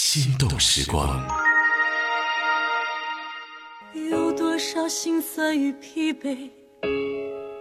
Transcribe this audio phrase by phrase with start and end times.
[0.00, 1.26] 心动时光。
[3.92, 6.48] 有多少心酸与疲惫，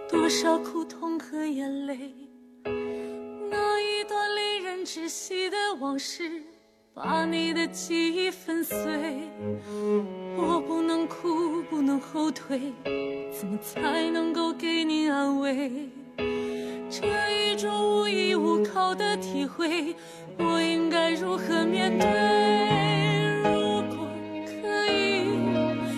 [0.07, 2.13] 多少苦痛和眼泪，
[3.49, 6.43] 那一段令人窒息的往事，
[6.93, 8.77] 把你的记忆粉碎。
[10.37, 12.71] 我不能哭，不能后退，
[13.35, 15.89] 怎么才能够给你安慰？
[16.89, 19.93] 这一种无依无靠的体会，
[21.19, 22.07] 如何面对？
[23.43, 24.07] 如果
[24.45, 24.51] 可
[24.91, 25.23] 以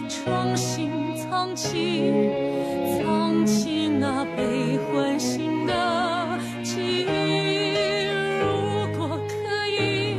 [0.08, 2.12] 重新藏起，
[2.98, 7.76] 藏起那被唤醒的记忆。
[8.40, 10.16] 如果可以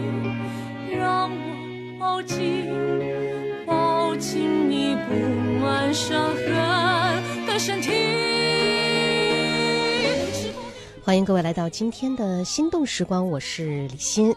[0.95, 2.67] 让我抱紧，
[3.65, 5.15] 抱紧你布
[5.65, 6.47] 满伤痕
[7.47, 7.91] 的身体。
[11.03, 14.37] 欢迎各位来到今天的心动时光，我是李欣。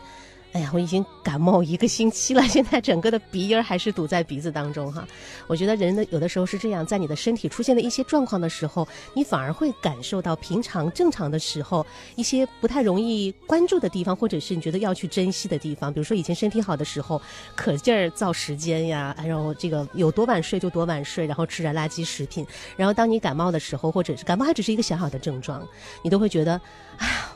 [0.53, 5.03] 哎呀，我已经感冒一个星期了， 现在整个的鼻音儿还是堵在鼻子当中哈。
[5.47, 11.83] 我觉得人的有的时候是这样，在你的身体出现了一些状况的时候，你反而会感受到平常正常的时候
[12.15, 15.91] 一些不太容易关注的地方，或者是你觉得要去珍惜的地方。
[15.91, 17.19] 比如说以前身体好的时候，
[17.55, 22.45] 可劲儿造时间呀，然后这个有多晚睡就多晚睡，然后吃点垃圾食品。
[22.77, 25.67] 然后当你感冒的时候，或者是感冒还只是一个小小的症状，
[26.03, 26.61] 你都会觉得，
[26.99, 27.33] 哎呀。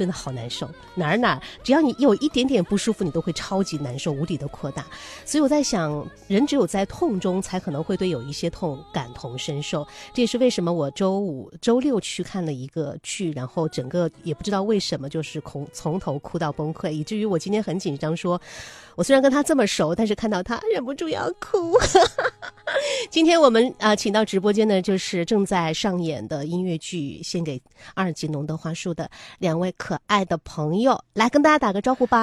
[0.00, 4.82] 真的好难受，哪儿哪儿，只要你有一点点不舒服，你都会超级难受，无底的扩大。
[5.26, 9.86] 所以我在想，人只有在痛中，才可能会对有一些痛感同身受。
[10.14, 18.40] 这也是为什么我周五、周六去看了一个剧，然后整个也不知道为什么，就是从从头哭到崩溃，以至于我今天很紧张，说
[18.94, 21.74] 我虽然跟他这么熟，但是看到他忍不住要哭。
[21.74, 22.24] 哈哈
[23.10, 27.60] 今天我们啊、呃请到直播间的就是正在上演的音乐剧《献给
[27.94, 32.18] 阿尔吉农的花束》的两位可爱的朋友，来跟大家打个招呼吧。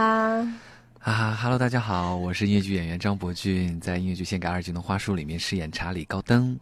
[1.00, 6.59] 啊哈喽，大家好，我是音乐剧演员张博俊，在音乐剧《献给阿尔吉农花束》里面饰演查理高登。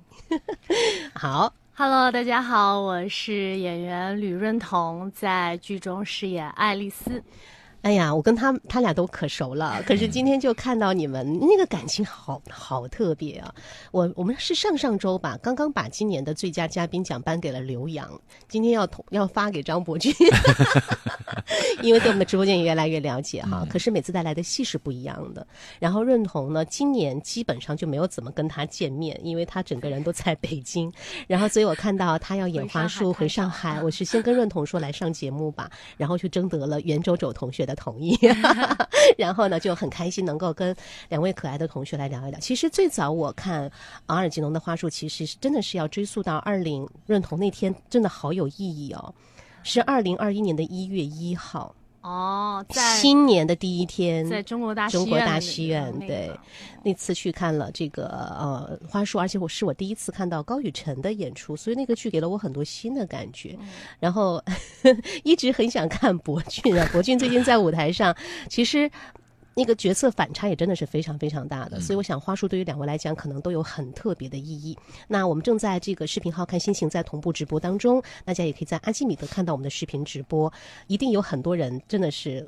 [1.14, 7.24] 好，Hello，大家好，我是演员吕润彤，在剧中饰演爱丽丝。
[7.86, 13.54] 哎呀，我跟他他俩都可熟了， 可是今天就看到你们那个感情好好特别啊！
[13.92, 18.10] 我我们是上上周吧，刚刚把今年的最佳嘉宾奖颁给了刘洋，
[18.50, 20.12] 今天要同要发给张伯钧，
[21.84, 23.66] 因为对我们的直播间也越来越了解哈。
[23.70, 25.46] 可是每次带来的戏是不一样的。
[25.80, 30.92] 然后润彤呢，今年基本上就没有怎么跟他见面，因为他整个人都在北京。
[31.28, 38.18] 然后所以我看到他要演花束回上海，我是先跟润彤说来上节目吧，然后去征得了袁周周同学的同意，
[39.18, 40.76] 然后呢就很开心能够跟
[41.10, 42.40] 两位可爱的同学来聊一聊。
[42.40, 43.70] 其实最早我看
[44.06, 49.14] 阿尔吉农的花束，其实是真的是要追溯到二零润彤那天，真的好有意义哦，
[49.66, 56.40] 是二零二一年的一月一号，哦，在新年的第一天，在中国大中国大戏院的那个戏院，那个对，
[56.84, 63.58] 那次去看了这个呃花束，而且我是我第一次看到高雨晨的演出，所以那个剧给了我很多新的感觉。
[63.60, 63.68] 嗯
[64.00, 64.40] 然后
[65.26, 68.16] 一直很想看博俊啊，博俊最近在舞台上，
[68.48, 68.90] 其实。
[69.56, 74.78] 那个角色反差也真的是非常非常大的，所以我想花束对于两位来讲可能都有很特别的意义。
[75.08, 80.52] 那我们正在这个视频号看心情在同步直播当中，大家也可以在阿基米德看到我们的视频直播，
[80.88, 82.46] 一定有很多人真的是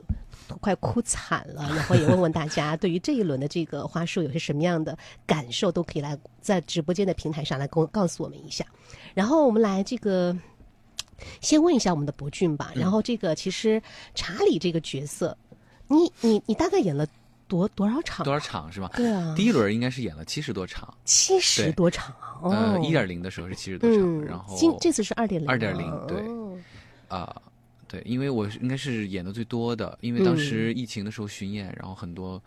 [0.50, 8.66] 都快哭惨了，然后也问问大家 对于这一轮的这个花束有些什么样的感受，都可以来在直播间的平台上来告告诉我们一下。
[9.14, 10.38] 然后我们来这个。
[11.42, 13.82] 先问一下我们的博俊吧，然后这个其实
[14.14, 15.36] 查理这个角色，
[15.88, 17.08] 你你你大概演了
[17.48, 18.24] 多多少场？
[18.24, 18.40] 多少？
[18.40, 18.92] 场是吧？
[18.96, 22.40] 对啊，第一轮应该是演了七十多场，七十多场啊！
[22.42, 26.58] 哦，呃，一点零的时候是七十多场，嗯，然后今这次是二点零，二点零对哦
[27.08, 27.42] 啊、
[27.88, 32.42] 对，因为我应该是演的最多的，因为当时疫情的时候巡演，然后很多。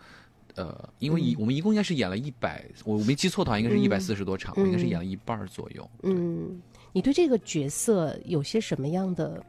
[0.55, 5.89] 呃，因为一、我们一共应该是演了一百，我没记错的话，应该是一百四十多场，我应该是演了一半儿左右。
[6.03, 9.41] 嗯，你对这个角色有些什么样的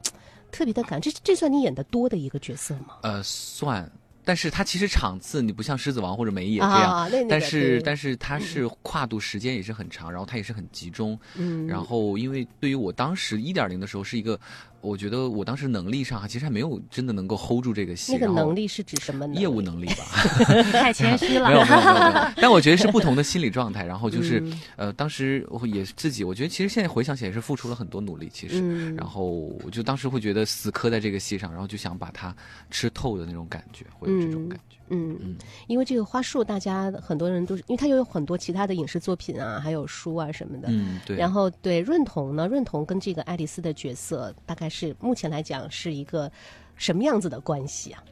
[0.53, 1.01] 特别的感？
[1.01, 2.99] 这这算你演的多的一个角色吗？
[3.03, 3.91] 呃，算，
[4.25, 11.19] 但是它其实场次你不像狮子王或者梅野这样，但是但是它是跨度时间也是很长，然后它也是很集中。
[11.35, 14.39] 嗯，然后因为对于我当时一点零的时候是一个，
[14.83, 19.27] 我觉得我当时能力上啊其实还没有真的能够 hold 住这个戏，那个然后能力是指什么？
[19.29, 20.05] 业务能力吧，
[20.73, 21.49] 太谦虚了。
[21.49, 23.85] 没有没有没有没有，但我觉得是不同的心理状态。
[23.87, 28.61] 然后就是、嗯呃，当时我也自己，我觉得其实现在回想起来也是付出了很多努力，其实。
[28.61, 29.25] 嗯，然后
[29.65, 32.35] 我就当时会觉得死磕在这个戏上，然后就想把它
[32.71, 34.77] 吃透的那种感觉，会有这种感觉。
[34.77, 35.37] 嗯嗯，
[35.67, 40.69] 因为这个花束，大家很多人都是，因为它又有很多其他的影视作品啊，还有书啊什么的。
[40.71, 41.17] 嗯，对。
[41.17, 46.31] 然后对润童呢，润童跟这个爱丽丝的角色，大概是目前来讲是一个
[46.77, 48.05] 什么样子的关系啊？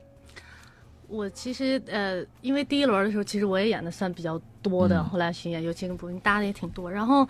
[1.07, 6.91] 我其实呃，因为第一轮的时候，其实我也演的算比较多的，嗯后来巡演，尤其跟博云搭的也挺多。
[6.91, 7.29] 然后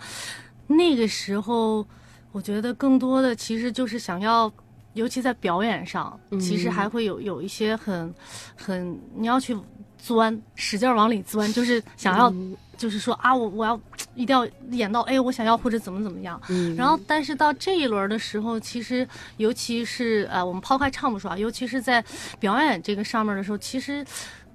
[0.67, 1.85] 那个时候，
[2.31, 4.51] 我觉得更多的其实就是想要，
[4.93, 8.13] 尤其在表演上，其实还会有有一些很
[8.55, 9.57] 很你要去
[9.97, 12.33] 钻，使劲儿往里钻， 就是想要，
[12.77, 13.79] 就是说啊，我我要
[14.15, 16.41] 一定要演到哎，我想要或者怎么怎么样。
[16.49, 16.75] 嗯。
[16.75, 19.07] 然后，但是到这一轮的时候，其实
[19.37, 22.03] 尤其是呃，我们抛开唱不说啊，尤其是在
[22.39, 24.05] 表演这个上面的时候，其实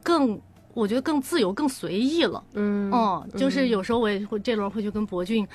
[0.03, 0.39] 更
[0.75, 2.43] 我觉得更自由、更随意了。
[2.55, 2.91] 嗯。
[2.93, 5.47] 嗯，就是有时候我也会这轮会去跟博俊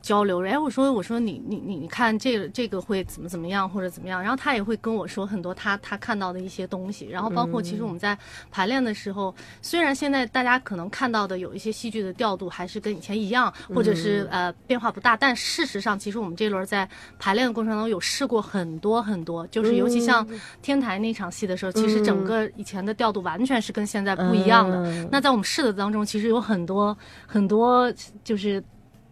[0.00, 8.16] 交流，哎，我说我说你你你你看这个这个会怎么怎么样或者怎么样，然后他也会跟我说很多他他看到的一些东西，然后包括其实我们在
[8.50, 20.26] 排练的时候，虽然现在大家可能看到的有一些戏剧的调度还是跟以前一样，或者是、呃变化不大，但事实上其实我们这轮在排练的过程当中有试过很多很多，就是尤其像
[20.62, 24.76] 天台那场戏的时候，其实整个以前的调度完全是跟现在不一样的。
[24.84, 25.08] 嗯。
[25.10, 26.96] 那在我们试的当中，其实有很多
[27.26, 27.92] 很多
[28.24, 28.62] 就是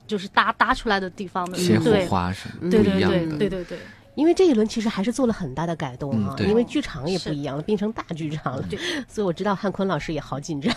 [0.07, 3.39] 就是搭搭出来的地方的，对花是对对对不一样的。
[3.39, 3.79] 对对对，
[4.15, 8.65] 因为这一轮其实还是做了很大的改动啊，嗯因为剧场也不一样了，变成大剧场了，
[9.09, 10.75] 所以我知道汉坤老师也好紧张，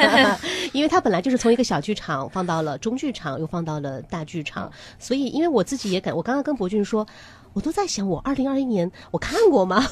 [0.72, 7.06] 因为他本来就是从一个小剧场放到了中剧场，又放到了大剧场，所以因为我自己也感，我刚刚跟博俊说。
[7.52, 9.84] 我都在想，我二零二一年我看过吗？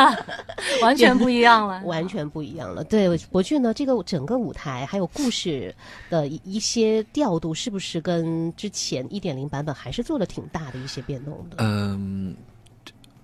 [0.82, 1.82] 完全不一样了。
[1.84, 2.82] 完全不一样了。
[2.84, 5.74] 对，博俊呢，这个整个舞台还有故事
[6.08, 11.56] 的一一些调度，是不是跟之前一点零版本还是做了挺大的一些变动的？
[11.58, 12.34] 嗯，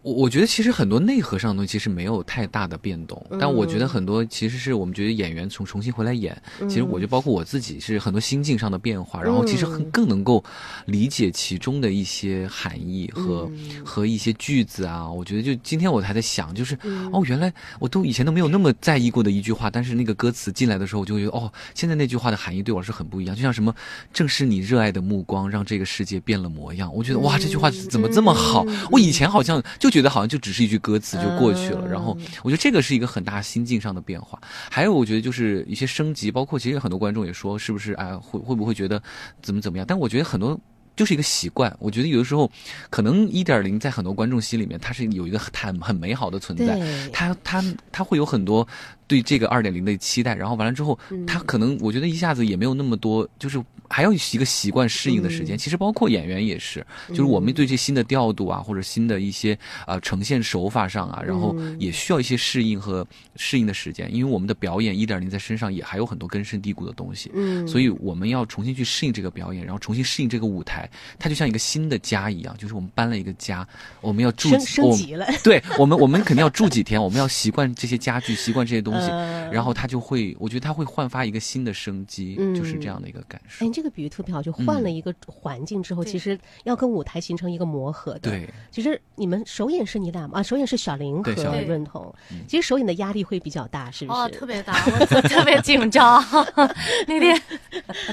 [0.02, 6.36] 我我觉得其实很多内核上的东西其实没有太大的变动，但我觉得很多其实是我们觉得演员重重新回来演，
[6.68, 10.42] 其实我觉得包括我自己是很多心境上的变化，然后其实很更能够
[10.86, 13.50] 理解其中的一些含义和、
[13.84, 15.08] 和一些句子啊。
[15.08, 16.76] 我觉得就今天我还在想，就是、
[17.12, 23.36] 哦，原来我都以前都没有那么在意过的一句话，但是那个歌词进来的时候，我就会觉得哦，现在那句话的含义对我是很不一样。
[23.36, 23.72] 就像什么，
[24.12, 26.92] 正是你热爱的目光让这个世界变了模样。
[26.92, 28.66] 我觉得哇，这句话怎么这么好？
[28.90, 34.40] 我以前好像就觉得好像就只是一句歌词就过去了，然后我觉得这个是一个很大心境上的变化。
[34.70, 39.00] 还有我觉得就是一些升级，包括其实很多观众也说，是不是哎会会不会觉得
[39.42, 39.86] 怎么怎么样？
[39.86, 40.58] 但我觉得很多。
[40.94, 42.48] 就是一个习惯，我觉得有的时候，
[42.90, 46.78] 可能一点零在很多观众心里面，它是有一个很很美好的存在，
[47.10, 48.68] 它它它会有很多
[49.06, 55.56] 对这个二点零的期待，然后完了之后，他可能我觉得一下子也没有那么多，就是还要一个习惯适应的时间。
[55.56, 63.06] 其实包括演员也是，就是我们对这新的调度啊，或者新的一些呃呈现手法上啊，然后也需要一些适应和
[63.36, 67.66] 适应的时间，因为我们的表演一点零在身上也还有很多根深蒂固的东西，嗯。
[67.68, 70.88] 所以我们要重新去适应这个表演，然后重新适应这个舞台，
[71.18, 73.66] 它就像一个新的家一样，就是我们搬了一个家，
[74.00, 75.26] 我们要住升级了。
[75.44, 83.70] 对我们，我们肯定要住几天，我们要习惯这些家具，习惯这些东西，呃然后它就会，我觉得它会焕发一个新的生机，嗯就是这样的一个感受哎，。
[83.70, 88.30] 这个比喻特别好，就换了一个环境之后，其实要跟舞台形成一个磨合的。
[88.30, 90.40] 对，其实你们首演是你俩吗？
[90.40, 92.12] 啊，首演是小林和润彤。
[92.48, 94.18] 其实首演的压力会比较大，是不是？
[94.18, 96.24] 哦，特别大，我我特别紧张。
[97.06, 97.42] 那天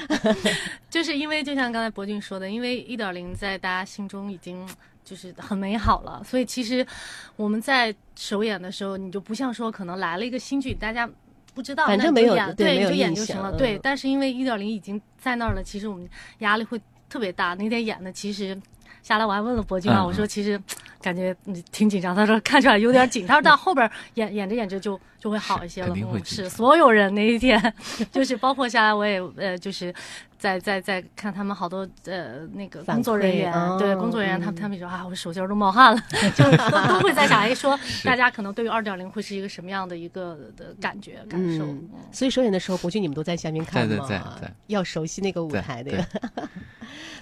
[0.90, 4.68] 就是因为就像刚才博俊说的，因为一点零在大家心中已经
[5.10, 6.86] 就是很美好了，所以其实
[7.36, 11.10] 我们在首演的时候，你就不像说可能来了一个新剧，大家。
[11.56, 13.52] 不知道，反正那就没有演对，你就演就行了。
[13.58, 17.54] 对，嗯但是因为一点零已经在那儿了，其实我们压力会特别大。
[17.56, 18.58] 那天演的其实
[19.02, 20.62] 下来我还问了博君啊，嗯我说其实
[21.02, 25.88] 感觉嗯挺紧张，他说看出来有点紧，他说到后边演演着演着就就会好一些了。
[25.88, 27.74] 肯定会嗯是所有人那一天，
[28.12, 29.94] 就是包括下来我也呃就是
[30.38, 36.02] 在在在看他们好多呃那个工作人员，馈对哦工作人员，他们嗯他们说啊，我手心都冒汗了，
[36.36, 41.66] 就是都都会在想，哎，说大家可能对于二点零会是一个什么样的一个的感觉感受。
[41.66, 44.06] 嗯嗯所以首演的时候，博君你们都在下面看吗？
[44.08, 46.06] 在在在要熟悉那个舞台的对。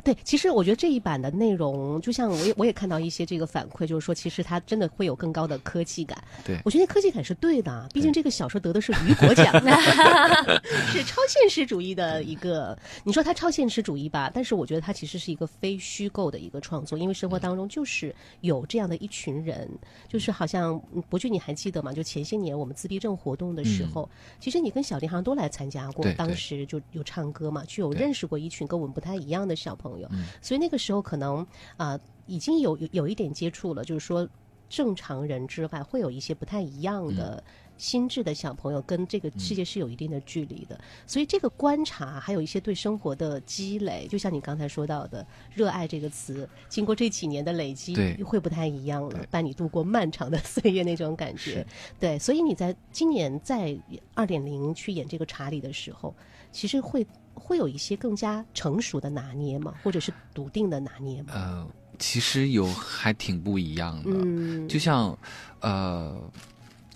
[0.03, 6.17] 对，其实我觉得这一版的内容，就像我也我也看到一些这个反馈，就是说其实它真的会有更高的科技感。
[6.45, 9.53] 对我觉得科技感是对的，毕竟这个小说得的是雨果奖，
[10.91, 12.77] 是超现实主义的一个。
[13.03, 19.69] 你说它超现实主义吧，但是我觉得它其实是一个非虚构的一个创作，因为生活当中就是有这样的一群人，
[20.07, 21.93] 就是好像嗯博俊你还记得吗？
[21.93, 24.09] 就前些年我们自闭症活动的时候，
[24.39, 31.45] 其实你跟小林好像都来参加过，当时就有唱歌嘛，就有认识过一群跟我们不太一样的小朋友，嗯所以那个时候可能
[31.77, 34.27] 啊、已经有有有一点接触了，就是说
[34.69, 37.43] 正常人之外会有一些不太一样的。
[37.77, 51.63] 心智的小朋友跟这个世界是有一定的距离的，所以这个观察还有一些对生活的积累，就像你刚才说到的“热爱”这个词，经过这几年的累积，对会不太一样了，伴你度过漫长的岁月那种感觉。
[52.00, 53.77] 对，所以你在今年在
[54.15, 56.15] 二点零去演这个查理的时候，
[56.51, 57.05] 其实会
[57.36, 59.75] 会有一些更加成熟的拿捏吗？
[59.84, 61.34] 或者是笃定的拿捏吗？
[61.36, 61.67] 呃，
[62.00, 65.18] 其实有还挺不一样的，嗯，就像
[65.62, 66.20] 呃。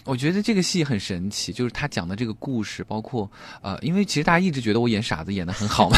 [0.04, 3.30] 我觉得这个戏很神奇，就是他讲的这个故事，包括
[3.62, 5.98] 呃，因为其实大家一直觉得我演傻子演的很好嘛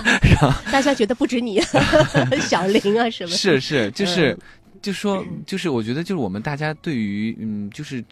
[0.70, 1.58] 大家觉得不止你，
[2.46, 4.38] 小林啊什么是是，就是嗯
[4.82, 8.04] 就说就是我觉得就是我们大家对于嗯就是。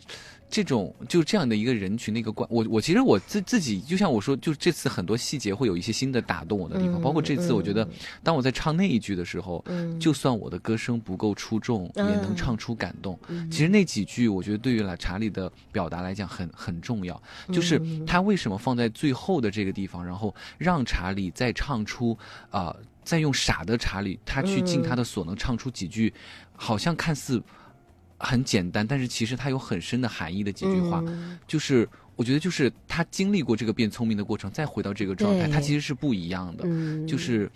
[0.51, 7.91] 这种就这样的一个人群的一个关，我我其实我自自己就像我说，就这次很多细节会有一些新的打动我的地方，嗯包括这次我觉得嗯，
[8.25, 9.99] 当我在唱那一句的时候，嗯。
[10.01, 13.19] 就算我的歌声不够出众，也能嗯唱出感动。
[13.29, 13.51] 嗯。
[13.51, 22.17] 其实那几句，我觉得对于来查理的表达来讲很很重要，就是嗯他为什么放在最后的这个地方，然后让查理再唱出
[22.51, 26.13] 啊、呃再用傻的查理，他去尽他的所能唱出几句，
[26.55, 27.43] 好像看似
[28.21, 31.89] 很简单，但是其实它有很深的含义的几句话，嗯就是。
[32.17, 36.65] 我觉得就是他经历过这个变聪明的过程，再回到这个状态，对他其实是不一样的。
[36.67, 37.51] 嗯就是，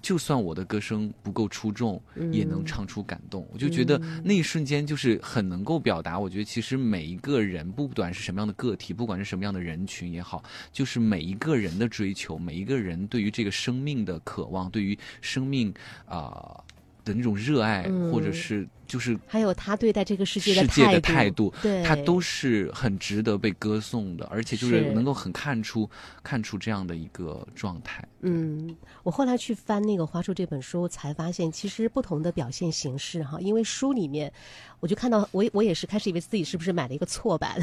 [0.00, 3.44] 就算我的歌声不够出众，也能嗯唱出感动。
[3.52, 6.16] 我就觉得嗯那一瞬间就是很能够表达。
[6.16, 15.74] 我觉得其实每一个人，不管是什么样的个体，不管是什么样的人群也好，就是每一个人的追求，每一个人对于这个生命的渴望，对于生命
[16.06, 16.62] 啊、
[17.04, 24.74] 的那种热爱，嗯或者是就是还有他对待这个世界世界的态态度，对，他都是很值得被歌颂的，而且就是。
[24.74, 25.88] 是能够很看出
[26.22, 28.04] 看出这样的一个状态。
[28.20, 34.32] 嗯，我后来去翻那个《花束》这本书，才发现其实不同的表现形式哈，因为书里面
[34.80, 37.56] 我就看到我我也是开始以为自己是不是买了一个错版，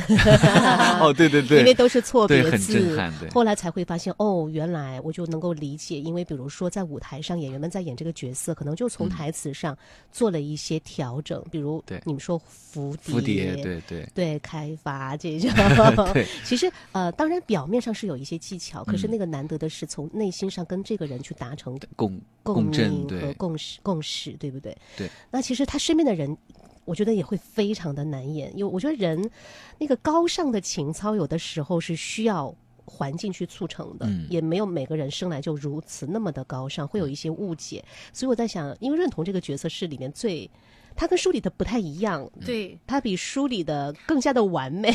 [0.99, 1.59] 哦，对对对。
[1.59, 3.29] 因为都是错别字，震撼，对。
[3.29, 9.09] 后来才会发现，哦，原来我就能够理解，因为比如说在舞台上，演员们在演这个角色，可能就从嗯。
[9.09, 9.77] 台词上
[10.11, 15.49] 做了一些调整，比如对你们说蝴蝶，蝴蝶，对对对开发这种，
[16.13, 24.77] 对，其实呃，当然表面上是有一些技巧，可是嗯那个难得的是从内心上跟这个人去达成共共鸣和共识，共识，对不对？
[24.97, 25.09] 对。
[25.29, 26.37] 那其实他身边的人，
[26.85, 29.29] 我觉得也会非常的难演，因为我觉得人
[29.77, 32.53] 那个高尚的情操，有的时候是需要。
[32.83, 37.81] 环境去促成的，嗯也没有每个人生来就如此那么的高尚，会有一些误解。
[38.11, 40.49] 所以我在想，因为认同这个角色是里面最，
[40.95, 44.91] 他跟书里的不太一样，对，他比书里的更加的完美。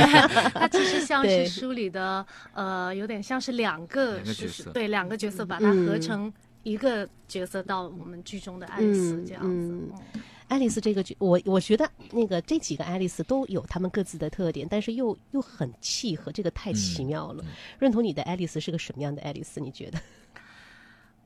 [0.54, 6.32] 它其实像是书里的呃，有点像是两个两个角色对，两个角色把它合嗯成
[6.62, 9.48] 一个角色到我们剧中的爱丽丝嗯这样子。
[9.48, 17.42] 嗯嗯爱丽丝这个角，我我觉得那个这几个爱丽丝都有她们各自的特点，但是又又很契合，这个太奇妙了。
[17.78, 19.58] 认同你的爱丽丝是个什么样的爱丽丝？
[19.58, 19.98] 你觉得？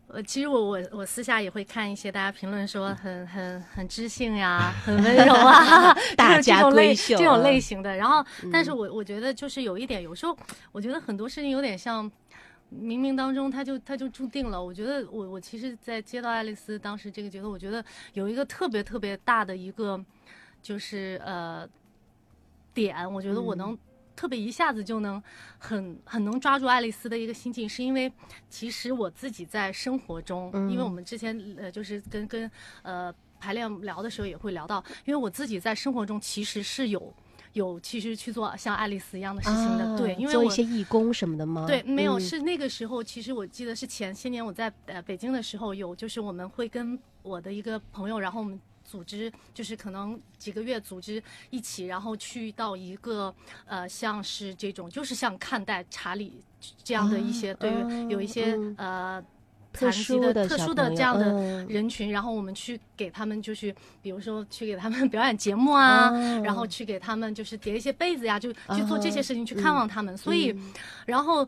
[0.08, 7.94] 呃，其实我我我私下也会看一些大家评论说很很很知性呀，很温柔啊， 大家闺秀这种啊类型的。
[7.96, 10.36] 然后，但是我我觉得就是有一点，有时候
[10.72, 12.10] 我觉得很多事情有点像。
[12.70, 14.62] 冥冥当中，他就他就注定了。
[14.62, 19.98] 我觉得我我其实，在接到爱丽丝当时这个角色，我觉得有一个特别特别大的一个，
[20.60, 21.66] 就是呃
[22.74, 23.74] 点，我觉得我能
[24.18, 25.22] 特别一下子就能
[25.58, 28.12] 很很能抓住爱丽丝的一个心境，是因为
[28.50, 32.50] 其实我自己在生活中，因为我们之前呃就是跟跟
[32.82, 37.14] 呃排练聊的时候也会聊到，因为我自己在生活中其实是有
[37.52, 41.64] 有其实去做像爱丽丝一样的事情的，啊对，因为做一些义工什么的吗？
[41.64, 53.32] 对，没有，嗯是那个时候，其实我记得是前些年我在呃北京的时候有，就是我们会跟我的一个朋友，然后我们组织，就是可能几个月组织一起，然后去到一个
[53.66, 56.40] 呃像是这种，就是像看待查理
[56.82, 59.24] 这样的一些，对于有一些、嗯呃。
[59.70, 70.16] 特残疾殊的特殊的这样的嗯人群，然后我们去给他们，就是比如说去给他们 表演节目啊，哦然后去给他们就是叠一些被子呀，就去做这些哦事情去看望他们。
[70.16, 70.56] 所以，
[71.04, 71.46] 然后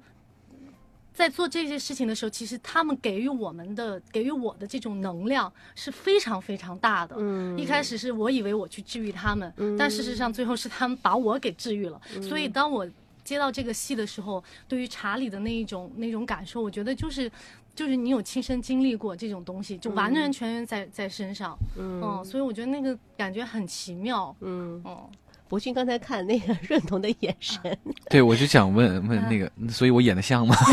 [1.12, 7.16] 在做这些事情的时候，其实他们给予我们的、给予我的这种能量是非常非常大的。
[7.18, 12.00] 嗯一开始是我以为我去治愈他们，但事实上最后是他们把我给治愈了。
[12.22, 12.88] 所以当我
[13.22, 17.30] 接到这个戏的时候，对于查理的那一种那种感受，我觉得就是。
[17.72, 25.08] 就是你有亲身经历过这种东西，就完完全全在在身上，嗯，所以我觉得那个感觉很奇妙，嗯，嗯，
[25.50, 27.60] 博君刚才看那个 润彤的眼神，
[28.08, 30.54] 对，我就想问问那个，所以我演的像吗？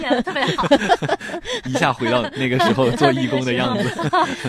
[0.00, 0.68] 演的特别好，
[1.66, 3.90] 一下回到那个时候做义工的样子。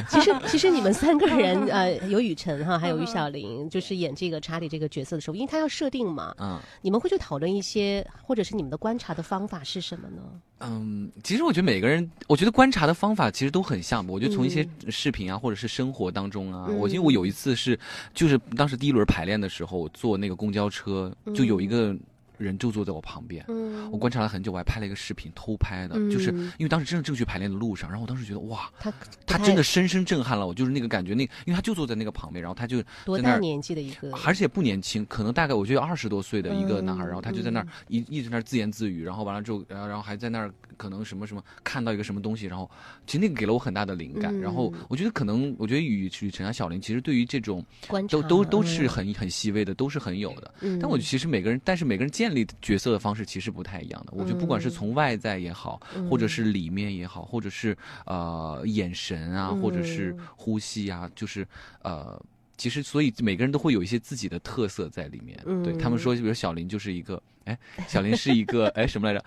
[0.07, 10.21] 其实，其实你们三个人，呃，有雨辰哈，还有于小玲，就是演这个查理这个角色的时候，因为他要设定嘛，嗯你们会去讨论一些，或者是你们的观察的方法是什么呢？
[10.63, 14.05] 嗯，其实我觉得每个人，我觉得观察的方法其实都很像。
[14.07, 17.77] 我觉得从一些视频啊，或者是生活当中啊，嗯我因为我有一次是，
[18.13, 21.95] 就是当时第一轮排练的时候，我坐那个公交车，就有一个
[22.41, 23.45] 人就坐在我旁边。
[23.47, 28.91] 嗯我观察了很久，我还拍了一个视频，偷拍的，就是嗯因为当时真的正去排练的路上，然后我当时觉得哇，他
[29.25, 34.11] 他真的深深震撼了我，就是那个感觉，那因为他就坐在那个旁边，然后他就多在那儿大年纪的一个？
[34.25, 40.51] 而且不年轻，可能大概我觉得二十多岁的一个男孩，嗯然后他就在那儿一一直在那儿自言自语，然后完了之后，然后然后还在那儿
[40.81, 42.69] 可能什么什么看到一个什么东西，然后
[43.05, 44.35] 其实那个给了我很大的灵感。
[44.35, 47.63] 嗯然后我觉得可能，我觉得雨雨辰啊、小林其实对于这种
[48.09, 50.51] 都都都是嗯很很细微的，都是很有的。
[50.61, 54.13] 嗯但我其实每个人，但是每个人建立角色的方式其实不太一样的。
[54.15, 61.47] 我觉得不管是从外在也好，嗯或者是里面也好，或者是呃眼神啊，或者是嗯呼吸啊，就是
[61.83, 62.19] 呃。
[62.57, 65.35] 其实，所以每个人都会有一些自己的特色在里面。
[65.47, 67.57] 嗯对他们说，比如小林就是一个，哎，
[67.87, 69.25] 小林是一个， 哎，什么来着？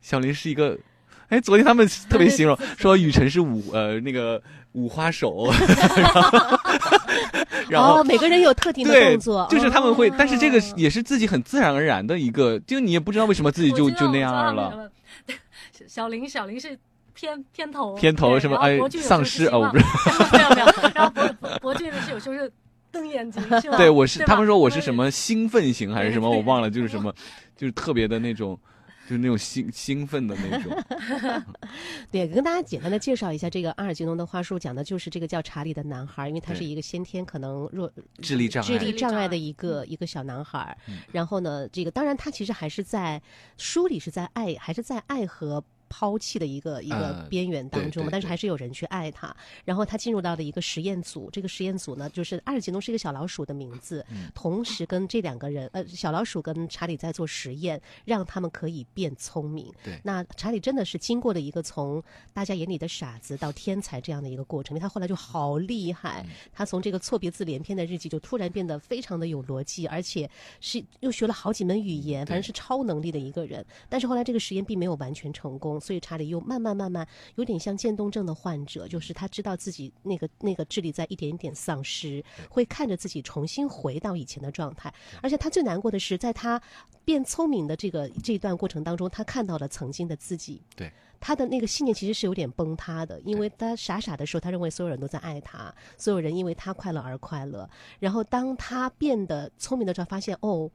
[0.00, 0.78] 小林是一个，
[1.30, 4.40] 哎，昨天他们 特别形容说雨辰是五呃那个
[4.72, 5.50] 五花手，
[5.96, 6.48] 然后，
[7.68, 10.14] 然后哦，每个人有特定的动作，，就是他们会，哦。
[10.18, 14.90] 但是这个也是自己很自然而然的一个，就你也不知道为什么自己就就那样了。
[15.86, 16.78] 小林，小林是
[17.14, 19.78] 偏偏头，偏头什么哎丧尸哦 不
[20.36, 22.50] 没有没有，然后博博俊呢是有时候是
[22.92, 23.76] 瞪眼睛，是吧？
[23.76, 27.12] 对，我是他们说我是什么兴奋型还是什么，我忘了，就是什么，
[27.56, 28.58] 就是特别的那种，
[29.10, 30.72] 就是那种兴兴奋的那种。
[32.12, 40.98] 对，跟大家简单的介绍一下这个阿尔吉农的话术，讲的就是这个叫查理的男孩，因为他是一个先天可能弱智力障碍智力障碍的一个一个小男孩嗯。
[41.10, 43.20] 然后呢，这个当然他其实还是在
[43.56, 45.64] 书里是在爱，还是在爱和。
[45.90, 49.36] 抛弃的一个一个呃边缘当中但是还是有人去爱他。
[49.64, 59.70] 然后他进入到了一个实验组，这个实验组呢，就是阿尔杰诺是一个小老鼠的名字，嗯同时跟这两个人，呃，小老鼠跟查理在做实验，让他们可以变聪明。
[59.84, 70.30] 对那查理真的是经过了一个从大家眼里的傻子到天才这样的一个过程，因为他后来就好厉害，嗯他从这个错别字连篇的日记就突然变得非常的有逻辑，而且
[70.60, 73.64] 是又学了好几门语言，反正是超能力的一个人。
[73.88, 84.92] 但是后来这个实验并没有完全成功，所以查理又慢慢慢慢有点像渐冻症的患者，就是他知道自己那个那个智力在一点一点丧失，会看着自己重新回到以前的状态。
[85.22, 86.60] 而且他最难过的是，在他
[87.04, 90.62] 变聪明的这个这一段过程当中，他看到了曾经的自己。
[90.76, 90.92] 对。
[91.22, 97.68] 他的那个信念其实是有点崩塌的，因为他傻傻的时候，他认为所有人都在爱他，所有人因为他快乐而快乐。
[97.98, 100.70] 然后当他变得聪明的时候，发现哦，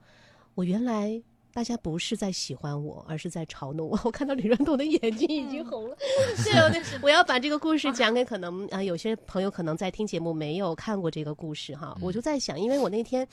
[0.54, 1.20] 我原来
[1.56, 3.98] 大家不是在喜欢我，而是在嘲弄我。
[4.04, 5.96] 我看到李润彤的眼睛已经红了。
[6.44, 13.26] 对，我对我要把这个故事讲给可能啊、有些朋友可能在听节目没有看过这个故事哈，我就在想，因为我那天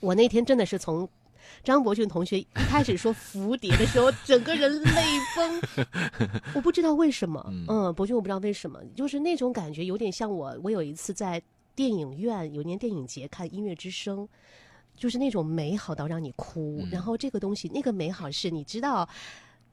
[0.00, 1.06] 我那天真的是从。
[1.64, 4.92] 张伯俊同学一开始说蝴蝶的时候，整个人泪
[5.34, 5.60] 崩，
[6.54, 11.42] 我不知道为什么，嗯嗯，伯俊我不知道为什么，就是那种感觉有点像我，我有一次在
[11.74, 14.18] 电影院有一年电影节看《音乐之声》，
[14.98, 19.08] 就是那种美好到让你哭，嗯然后这个东西那个美好是你知道。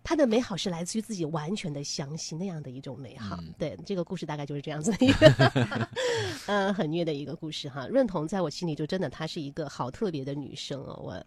[0.08, 3.38] 它的美好是来自于自己完全的相信那样的一种美好。
[3.42, 5.90] 嗯对，这个故事大概就是这样子的一个，
[6.46, 7.88] 嗯，很虐的一个故事哈。
[7.88, 11.26] 润彤在我心里就真的她是一个好特别的女生哦，我，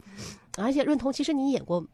[0.63, 1.85] 而且润彤其实你演过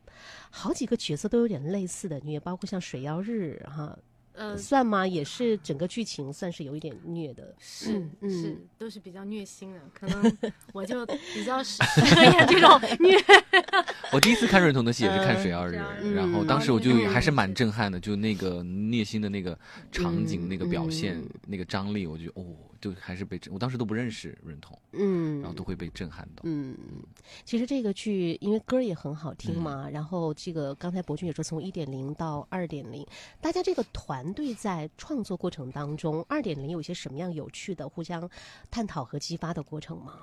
[0.51, 3.99] 好几个角色都有点类似的虐，包括像水曜日哈，
[4.35, 5.07] 呃，算吗？
[5.07, 7.55] 也是整个剧情算是有一点虐的。
[7.59, 10.37] 是是，都是比较虐心的，可能
[10.75, 13.17] 我就比较适适合演这种虐。
[14.13, 19.59] 我第一次看润彤的戏也是看《水曜日水曜》，日然后嗯当时我就嗯还是蛮震撼的，就那个虐心的那个
[19.93, 22.45] 场景、嗯那个表现、嗯那个张力，我就哦，
[22.85, 26.43] 就还是被震，我当时都不认识润童，嗯，然后都会被震撼到。
[26.45, 26.77] 嗯，
[27.43, 33.07] 其实这个剧因为歌也很好听嘛，然后这个刚才博君也说从一点零到二点零，
[33.41, 38.29] 大家这个团队在创作过程当中，二点零有一些什么样有趣的互相
[38.71, 40.19] 探讨和激发的过程吗？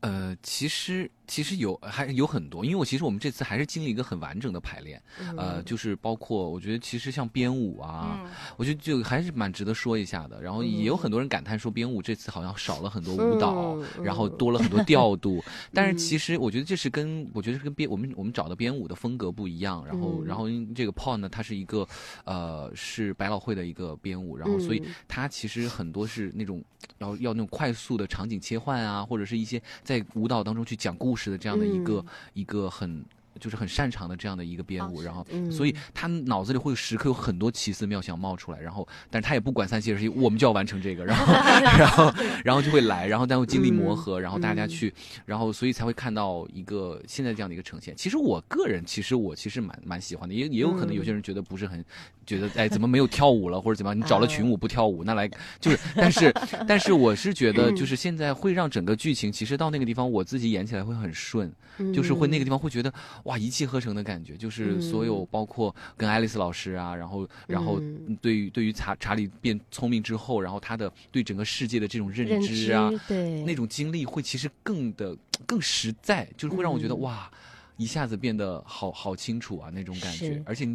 [0.00, 10.42] 呃，其实其实有还有很多，因为我其实我们这次还是经历一个很完整的排练，嗯呃，就是包括我觉得其实像编舞啊，嗯我觉得就还是蛮值得说一下的。
[10.42, 15.42] 然后也有很多人感叹说编舞这次好像少了很多舞蹈，嗯然后多了很多调度。
[15.72, 19.82] 但是其实我觉得这是跟我觉得是跟编我们我们找的编舞的风格不一样。
[19.86, 21.88] 然后、嗯然后这个 Paul 呢，他是一个
[22.24, 26.62] 呃是百老汇的一个编舞，然后所以嗯他其实很多是那种
[26.98, 33.04] 要要那种快速的场景切换啊，或者是一些在舞蹈当中去讲故事的这样的一个、嗯一个很。
[33.40, 35.50] 就是很擅长的这样的一个编舞，哦然后，嗯。
[35.50, 42.12] 所以他脑子里会有时刻有很多奇思妙想冒出来，然后，但是他也不管三七二十一，我们就要完成这个，然后， 然后，
[42.44, 44.92] 然后就会来，然后但会经历磨合，然后大家去，
[45.26, 47.94] 然后所以才会看到一个现在这样的一个呈现。
[47.96, 51.84] 其实我个人，其实我其实蛮蛮喜欢的，也也有可能有些人觉得不是很，
[52.26, 55.28] 觉得哎怎么没有跳舞了或者怎么样，你找了群舞不跳舞，那来
[55.60, 56.34] 就是，但是
[56.68, 61.52] 但是我是觉得就是现在会让整个剧情其实到那个地方我自己演起来会很顺，
[61.94, 62.92] 就是会那个地方会觉得
[63.24, 68.18] 哇一气呵成的感觉，就是所有包括跟爱丽丝老师啊，然后然后嗯。
[68.20, 73.42] 对于对于查查理变聪明之后，然后他的对整个世界的这种认认知啊，对。
[73.42, 77.00] 那种经历会其实更的更实在，就是会让我觉得、嗯。
[77.00, 77.30] 哇，
[77.76, 80.68] 一下子变得好好清楚啊那种感觉，而且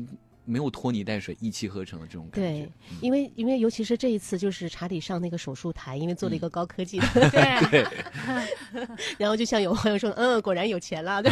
[0.47, 7.85] 没有拖泥带水、一气呵成的这种感觉对。，因为因为尤其是这一次，就是查理上那个手术台，因为做了一个高科技 的，对，
[9.19, 11.29] 然后就像有朋友说，嗯，果然有钱了，对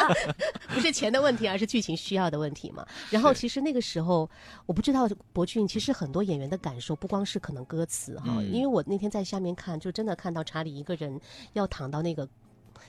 [0.68, 2.86] 不是钱的问题，而是剧情需要的问题嘛。
[3.10, 4.28] 然后其实那个时候，
[4.66, 11.18] 我不知道博俊，其实很多演员的感受不光是可能歌词哈，嗯因为我那天在下面看，就真的看到查理一个人
[11.54, 12.28] 要躺到那个。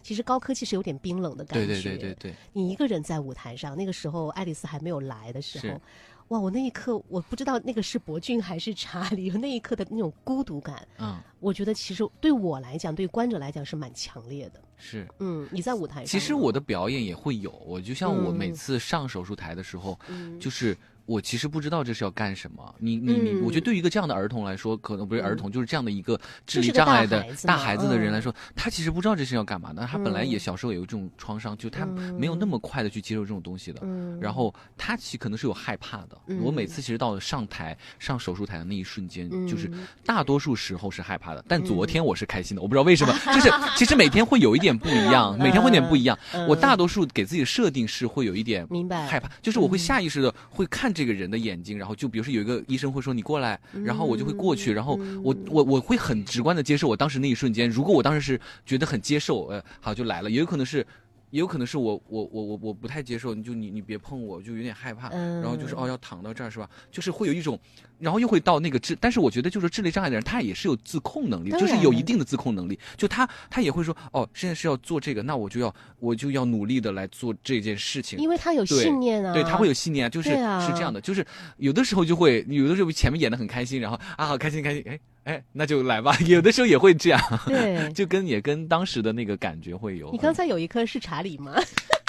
[0.01, 5.81] 其实高科技是有点冰冷的感觉，对对对对对，你一个人在舞台上，那个时候爱丽丝还没有来的时候，
[6.29, 6.39] 哇！
[6.39, 14.61] 我那一刻我不知道那个是博俊还是查理，那一刻的那种孤独感，嗯，我觉得其实对我来讲，对观者来讲是蛮强烈的。
[14.77, 15.07] 是。
[15.19, 20.75] 嗯，你在舞台上，其实我的表演也会有，我就像我嗯每次上手术台的时候，嗯就是
[21.05, 22.75] 我其实不知道这是要干什么。
[22.79, 29.85] 你你你，嗯我觉得对于一个这样的儿童来说，可能不是儿童，就是这样的一个智力障碍的大孩子的人嗯来说，他其实不知道这是要干嘛的。
[29.85, 33.79] 他本来也嗯小时候也有这种创伤，就他没有那么快的去接受这种东西的。
[33.83, 36.17] 嗯，然后他其实可能是有害怕的。
[36.27, 39.69] 嗯我每次其实到了上台上手术台的那一瞬间，嗯就是
[40.05, 42.61] 大多数时候是害怕的，但昨天我是开心的。
[42.61, 46.17] 我不知道为什么，就是 其实每天会有一点不一样， 每天会有点不一样。
[46.33, 57.69] 嗯我大多数给自己的设定是会有一点明白害怕，就是我会下意识的会看这个人的眼睛，然后就比如说有一个医生会说你过来，然后我就会过去，然后我我我会很直观的接受我当时那一瞬间。
[57.69, 60.85] 如果我当时是觉得很接受，呃，好就来了，也有可能是。
[61.33, 66.69] 也有可能是我我我我我不太接受，你就你你别碰我，就有点害怕，嗯然后就是哦要躺到这儿是吧？
[66.91, 67.59] 就是会有一种，
[67.97, 78.63] 然后又会到那个智，但是我觉得就是智力障碍的人，他也是有自控能力，就是有一定的自控能力，就他他也会说哦，现在是要做这个，那我就要我就要努力的来做这件事情，因为他有。
[78.73, 81.25] 信念啊，对他会有信念，啊就是、啊是这样的，就是
[81.57, 87.91] 有的时候就会，有的时候前面演的很开心，然后啊好开心开心，哎哎那就来吧， 有的时候也会这样，对。
[87.93, 90.11] 就跟也跟当时的那个感觉会有。
[90.11, 91.53] 你刚才有一颗是查理吗？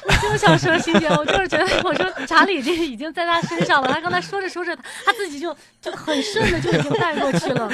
[0.06, 7.70] 我就想说欣姐，我就是觉得，我说查理这已经在他身上了，他刚才说着说着，他自己就就很顺的就已经带过去了。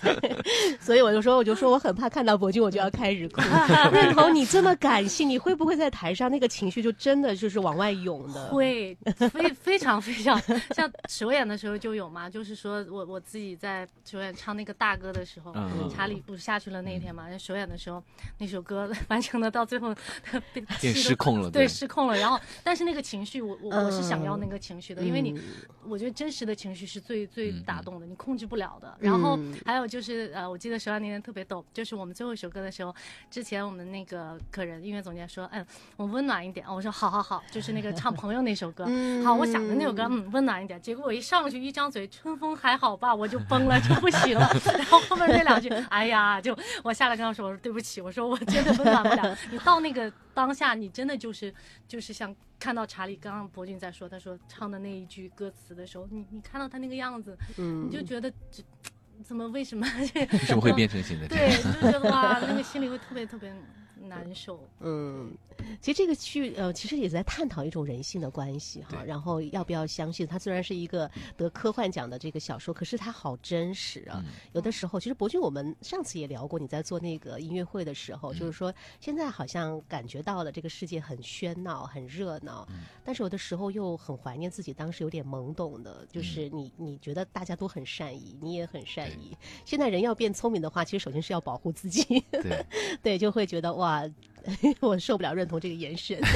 [0.80, 3.42] 所以我就说，我就说我很怕看到博君，我就要开始哭。
[3.92, 8.46] 认同你这么感性，你会不会在台上那个情绪就真的就是往外涌的？
[8.48, 8.96] 会
[9.32, 10.40] 非非常非常
[10.74, 18.02] 像首演的时候就有嘛，就是说我我自己在首演唱那个大歌的时候，嗯查理不是下去了那一天嘛，那首演的时候
[18.38, 19.94] 那首歌完成的到最后
[20.52, 22.16] 被 变失控了对对失控了。
[22.16, 25.42] 然后但是那个情绪我我我是想要那个情绪的，因为你嗯
[25.88, 28.96] 我觉得真实的情绪是最最嗯打动的，你控制不了的。
[29.00, 32.94] 然后嗯还有就是呃，我记得首演那天特别逗，就是我们最后一首歌的时候，
[33.30, 35.64] 之前我们那个客人音乐总监说，嗯，
[35.96, 40.80] 我温暖一点，我说好好好，就是那个唱朋友那首歌，嗯好，我想的那首歌，嗯，温暖一点。
[40.80, 44.48] 结果我一上去一张嘴，春风还好吧，我就崩了，就不行了。
[44.76, 49.36] 然后后面那两句，哎呀，就我下来跟他说，我说对不起，我说我真的温暖不了。
[49.50, 51.52] 你到那个当下，你真的就是
[51.88, 58.62] 就是像看到查理刚刚博俊在说，他说唱的那一句歌词的时候，你你看到他那个样子，嗯你就觉得这
[59.24, 61.62] 怎么为什么为什么会变成现在这 对，样？
[61.62, 63.50] 对就觉得哇，那个心里会特别特别
[64.08, 64.60] 难受。
[64.80, 65.32] 嗯，
[65.80, 69.02] 其实这个剧呃，其实也在探讨一种人性的关系哈。
[69.04, 70.38] 然后要不要相信它？
[70.38, 74.22] 虽然是一个得科幻奖的这个小说，可是它好真实啊。
[74.24, 82.66] 嗯有的时候，其实博君，我们上次也聊过，你在做那个音乐会的时候，就是说现在好像感觉到了这个世界很喧闹、很热闹，
[83.04, 89.36] 但是有的时候又很怀念自己当时有点懵懂的，就是你你觉得大家都很善意，你也很善意。
[89.64, 92.02] 现在人要变聪明的话，其实首先是要保护自己。
[92.30, 92.66] 对，
[93.02, 94.10] 对，就会觉得哇，啊，
[94.80, 96.18] 我受不了认同这个眼神。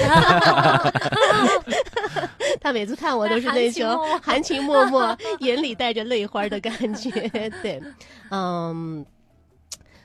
[2.61, 7.11] 他每次看我都是那种含情脉脉，眼里带着泪花的感觉。
[7.63, 7.83] 对，
[8.31, 9.05] 嗯，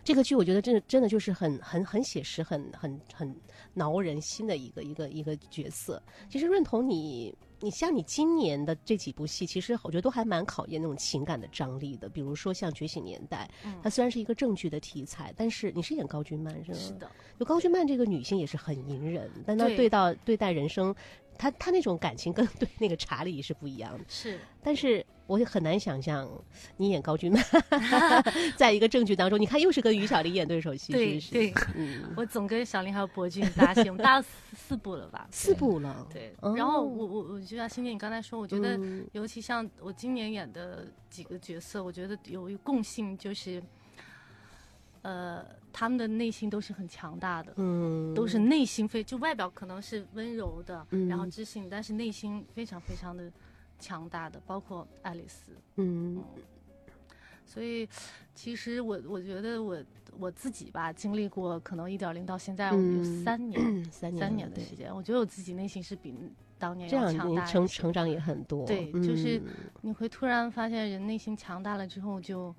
[0.03, 3.35] 这个剧我觉得真的真的就是很很很写实，很很很
[3.73, 6.01] 挠人心的一个一个一个角色。
[6.29, 7.35] 其实润彤你。
[7.61, 12.09] 你像你今年的这几部戏，其实我觉得都还蛮考验那种情感的张力的。
[12.09, 13.49] 比如说像《觉醒年代》，
[13.81, 16.77] 它虽然是一个正剧的题材，但是你是演高君曼是吗？
[16.77, 20.93] 是的，就高君曼这个女性也是很隐忍，但她对到对待人生。
[21.37, 26.29] 他他那种感情跟对那个查理是不一样的，是，但是我也很难想象
[26.77, 27.43] 你演高君曼，
[28.55, 35.27] 在一个正剧当中，你看又是跟于小玲演对手戏，对对，嗯，我总跟小玲还有博君搭戏，我们搭了四部了吧？
[35.31, 36.33] 四部了，对。
[36.55, 38.79] 然后我我我就像欣姐你刚才说，我觉得
[39.11, 43.61] 尤其像我今年演的几个角色，我觉得有一共性就是。
[45.05, 53.31] 呃，他们的内心都是很强大的，嗯，都是内心非就外表可能是温柔的，然后知性，但是内心非常非常的
[53.77, 56.23] 强大的，包括爱丽丝，嗯，
[57.45, 57.87] 所以
[58.33, 59.77] 其实我我觉得我
[60.17, 66.15] 我自己吧，经历过可能一点零到现在有三年 三年的时间，我觉得我自己内心是比
[66.57, 69.39] 当年要强大，成成长也很多，对，就是
[69.81, 72.55] 你会突然发现人内心强大了之后就。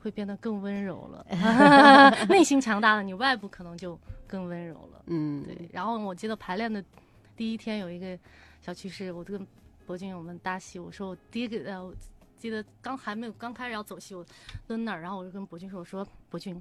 [0.00, 1.26] 会变得更温柔了，
[2.28, 5.02] 内心强大了，你外部可能就更温柔了。
[5.06, 5.68] 嗯，对。
[5.72, 6.82] 然后我记得排练的
[7.36, 8.18] 第一天有一个
[8.60, 9.44] 小趣事，我跟
[9.86, 11.92] 博君我们搭戏，我说我第一个呃，
[12.36, 14.24] 记得刚还没有刚开始要走戏，我
[14.66, 16.60] 蹲那儿，然后我就跟博君说，我说博君，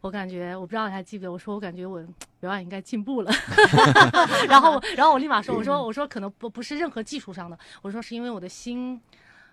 [0.00, 2.04] 我感觉我不知道你还记不记得，我说我感觉我
[2.40, 3.30] 表演应该进步了。
[4.48, 9.00] 然后然后我立马说，我说我说可能不不是任何技术上的，我说是因为我的心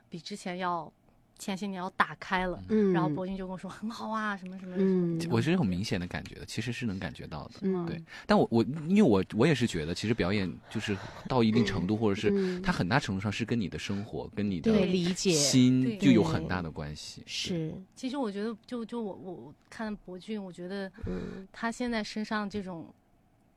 [0.09, 0.91] 比之前要。
[1.39, 7.99] 前些年要打开了，嗯，然后博君就跟我说很好啊，什么什么，嗯，我是很明显的感觉的，其实是能感觉到的，嗯，对。
[8.27, 10.95] 但我我因为我我也是觉得，其实表演就是
[11.27, 15.31] 到一定程度，或者是它很大程度上是跟你的生活、跟你的理解。
[15.31, 17.23] 心就有很大的关系。
[17.25, 22.93] 是，其实我觉得，就就我我看博君，我觉得，嗯，他现在身上这种。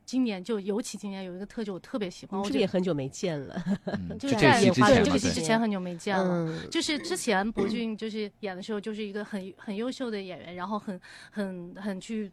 [0.05, 3.63] 今年就尤其今年有一个特辑我特别喜欢，我也很久没见了，
[4.19, 6.67] 就是在演花这个戏之前很久没见了。
[6.69, 10.99] 就是之前博俊就是演的时候就是一个很很优秀的演员，然后很
[11.31, 12.31] 很很去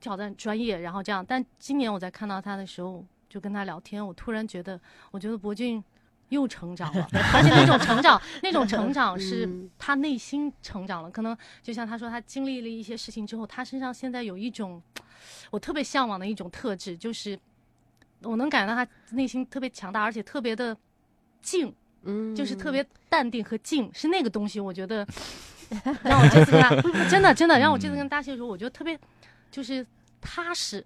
[0.00, 1.24] 挑战专业，然后这样。
[1.26, 5.82] 但今年我在看到他的时候，就跟他聊天，我突然觉得，我觉得博俊
[6.30, 11.10] 又成长了， 而且那种成长， 那种成长是他内心成长了。
[11.10, 14.82] 可能就像他说，他经历了一些事情之后，他身上现在有一种。
[15.50, 17.38] 我特别向往的一种特质，就是
[18.22, 20.74] 我能感觉到他内心特别强大，而且特别的
[21.42, 24.58] 静，嗯，就是特别淡定和静，是那个东西。
[24.60, 25.06] 我觉得
[26.04, 28.98] 让我这次跟他真的真的让我这次跟搭戏的时候，我觉得特别
[29.50, 29.84] 就是
[30.20, 30.84] 踏实，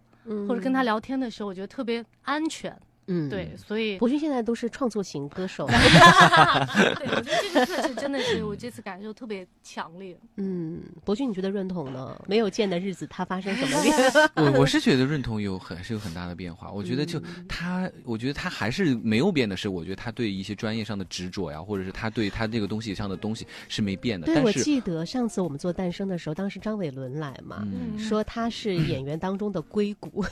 [0.49, 2.77] 或者跟他聊天的时候，我觉得特别安全。
[3.07, 5.67] 嗯，对，所以博君现在都是创作型歌手。
[6.97, 10.19] 对，我觉得这个特质真的是我这次感受特别强烈。
[10.37, 12.19] 嗯，博君，你觉得润彤呢？
[12.27, 14.21] 没有见的日子，他发生什么变化？
[14.43, 16.73] 我我是觉得润彤有很是有很大的变化。
[16.73, 24.27] 我觉得就他，我觉得他还是没有变的是，我觉得他对一些专业上的执着呀，或者是他对他这个东西上的东西是没变的。
[24.27, 27.67] 对，我记得上次我们做诞生的时候，当时张伟伦来嘛，
[27.99, 30.25] 说他是演员当中的硅谷，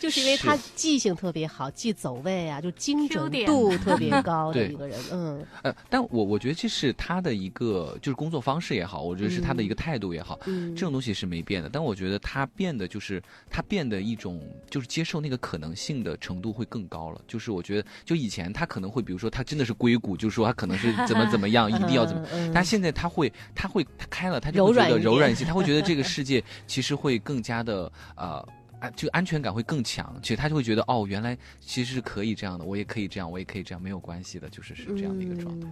[0.00, 1.35] 就是因为他记性特别。
[1.36, 11.68] 特别好，既走位啊，就精准度特别高的一个人，嗯，呃，但我我觉得这是他的一个就是工作方式也好，我觉得是他的一个态度也好，嗯，这种东西是没变的。
[11.70, 17.20] 但我觉得他变的就是他变的一种就是接受那个可能性的程度会更高了。
[17.28, 28.42] 就是我觉得就以前他可能会比如说他真的是硅谷，就是说他可能是怎么怎么样， 一定要怎么，但现在他会他会他开了，他就会觉得柔软性，他会觉得这个世界其实会更加的呃。
[28.80, 35.68] 安就安全感会更强，其实他就会觉得哦，原来其实是可以这样的，我也可以这样，我也可以这样，没有关系的，就是是这样的一个状态。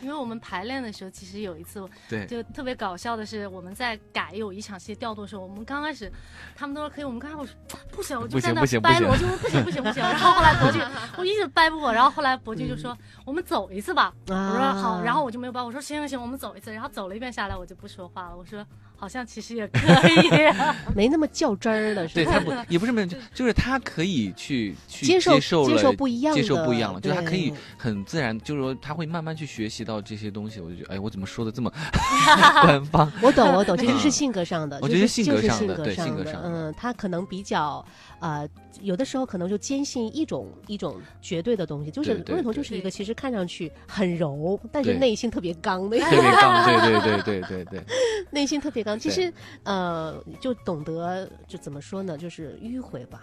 [0.00, 6.10] 因为我们排练的时候，其实有一次，对，就特别搞笑的是，我们在改有一场戏调度的时候，我们刚开始，
[6.54, 7.52] 他们都说可以，我们刚开始
[7.90, 10.80] 不行，我就在那掰逻辑，我说不行不行不行，然后后来博俊，
[11.16, 18.64] 我一直掰不过，然后后来博俊就说我们走一次吧，我说好，然后我就没有掰，我说行行行，我们走一次，然后走了一遍下来，我就不说话了，我说
[18.96, 19.78] 好像其实也可
[20.08, 20.30] 以，
[20.94, 31.72] 没那么较真儿了，对他不也不是没有，就是他可以去去接受接受不一样，接受不一样了，就是他可以很自然，就是说他会慢慢去学习到这些东西，我就觉得，哎，我怎么说的这么
[32.62, 33.10] 官方？
[33.22, 37.84] 我懂，我懂，其实是性格上的，我觉得性格上的，对性格上的，嗯，他可能比较，
[38.18, 38.46] 呃，
[38.80, 47.84] 有的时候可能就坚信一种一种绝对的东西，就是温彤就是一个其实看上去很柔，但是内心特别刚的，特别 刚，对对对对对对，
[48.30, 48.98] 内心特别刚。
[48.98, 53.20] 其实呃，就懂得就怎么说呢，就是迂回吧。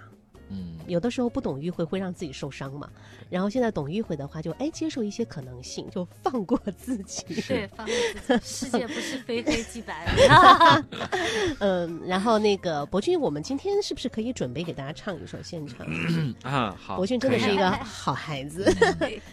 [0.53, 2.89] 嗯，有的时候不懂迂回会让自己受伤嘛。
[3.29, 7.23] 然后现在懂迂回的话，就哎接受一些可能性，就放过自己。
[7.47, 8.45] 对，放过自己。
[8.45, 10.07] 世界不是非黑即白。
[11.59, 15.87] 嗯，然后那个博君，我们今天是不是可以准备给大家唱一首现场？
[16.43, 16.97] 啊，好。
[16.97, 18.71] 博君真的是一个好孩子。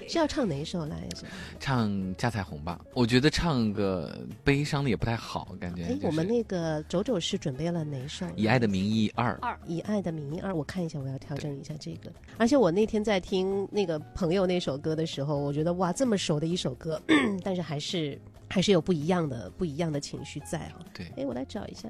[0.08, 1.26] 是要唱哪一首来着？
[1.58, 2.80] 唱《家彩虹》吧。
[2.94, 5.84] 我觉得唱个悲伤的也不太好，感觉。
[5.84, 8.24] 哎，我们那个周周是准备了哪首？
[8.34, 9.32] 《以爱的名义二》。
[9.40, 9.58] 二。
[9.66, 12.12] 以爱的名义二，我看一下，我要调整一下这个。
[12.38, 17.00] 而且我那天在听那个朋友那首歌的时候，我觉得哇，这么熟的一首歌，
[17.44, 20.80] 但是还是还是有不一样的不一样的情绪在啊。
[20.94, 21.06] 对。
[21.16, 21.88] 哎，我来找一下，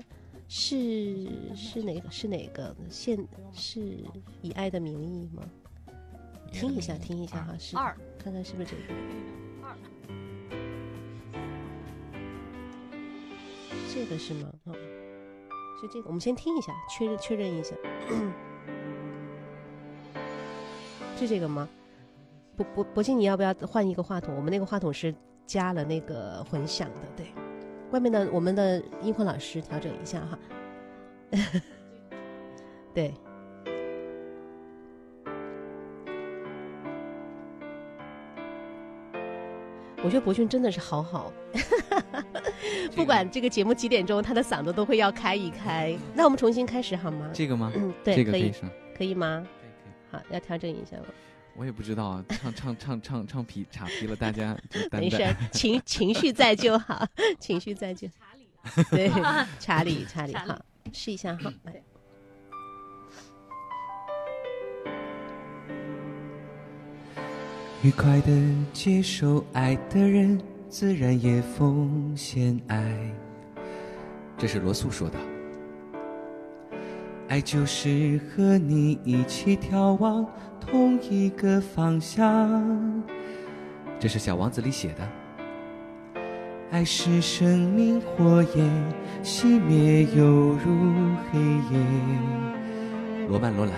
[0.48, 2.10] 是是哪个？
[2.10, 2.74] 是哪个？
[2.88, 3.18] 现
[3.52, 3.80] 是
[4.42, 5.42] 以爱的名义吗？
[6.52, 8.82] 听一下，听一下哈，是二，看看是不是这个
[9.62, 9.76] 二。
[13.92, 14.52] 这个是吗？
[14.64, 14.74] 哦，
[15.80, 16.08] 是这个。
[16.08, 17.76] 我们先听一下，确认确认一下。
[21.20, 21.68] 是这个吗？
[22.56, 24.34] 博博博鑫，你要不要换一个话筒？
[24.36, 25.14] 我们那个话筒是
[25.46, 27.26] 加了那个混响的，对。
[27.90, 30.38] 外面的我们的音控老师调整一下哈。
[32.94, 33.12] 对。
[40.02, 41.30] 我觉得博俊真的是好好，
[42.96, 45.94] 不管这个节目几点钟，他的嗓子都会要开一开。
[46.14, 47.30] 那我们重新开始好吗？
[47.34, 47.70] 这个吗？
[47.76, 48.50] 嗯，对，可以，
[48.96, 49.46] 可以吗？
[50.10, 51.04] 好，要调整一下吗？
[51.56, 54.56] 我也不知道啊， 唱唱唱唱唱皮岔皮了，大家
[54.92, 55.18] 没事，
[55.52, 57.06] 情 情绪在就好，
[57.38, 58.08] 情绪在就。
[58.08, 58.46] 查理，
[58.90, 59.08] 对，
[59.58, 60.58] 查理，查理，好，
[60.92, 61.52] 试一下哈。
[67.82, 68.30] 愉快的
[68.74, 73.10] 接受爱的人，自然也奉献爱。
[74.36, 75.18] 这是罗素说的。
[77.30, 80.26] 爱就是和你一起眺望
[80.58, 83.00] 同一个方向，
[84.00, 85.08] 这是《小王子》里写的。
[86.72, 88.68] 爱是生命火焰，
[89.22, 91.80] 熄灭犹如黑夜。
[93.28, 93.74] 罗曼·罗兰。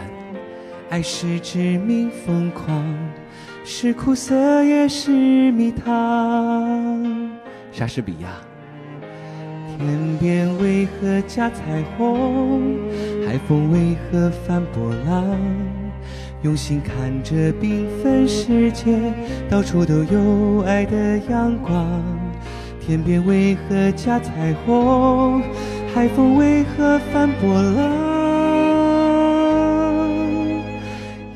[0.89, 2.83] 爱是致命疯狂，
[3.67, 7.31] 是苦涩也是蜜糖。
[7.71, 8.31] 莎士比亚。
[9.77, 12.79] 天边为何加彩虹？
[13.27, 15.39] 海风为何翻波浪？
[16.43, 18.99] 用心看着缤纷世界，
[19.49, 22.03] 到处都有爱的阳光。
[22.81, 25.41] 天边为何加彩虹？
[25.95, 27.89] 海风为何翻波浪？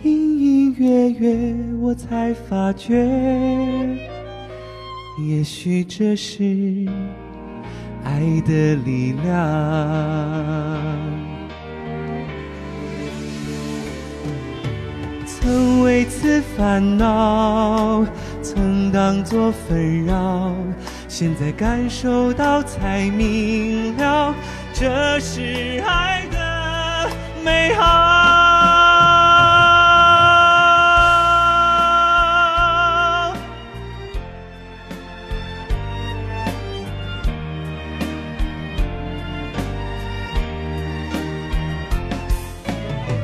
[0.02, 3.06] 隐隐约约，我才发觉，
[5.24, 6.86] 也许这是。
[8.04, 9.34] 爱的力量，
[15.96, 18.04] 每次烦恼，
[18.42, 20.52] 曾当作纷扰，
[21.08, 24.34] 现在感受到才明了，
[24.74, 27.08] 这是爱的
[27.42, 28.12] 美好。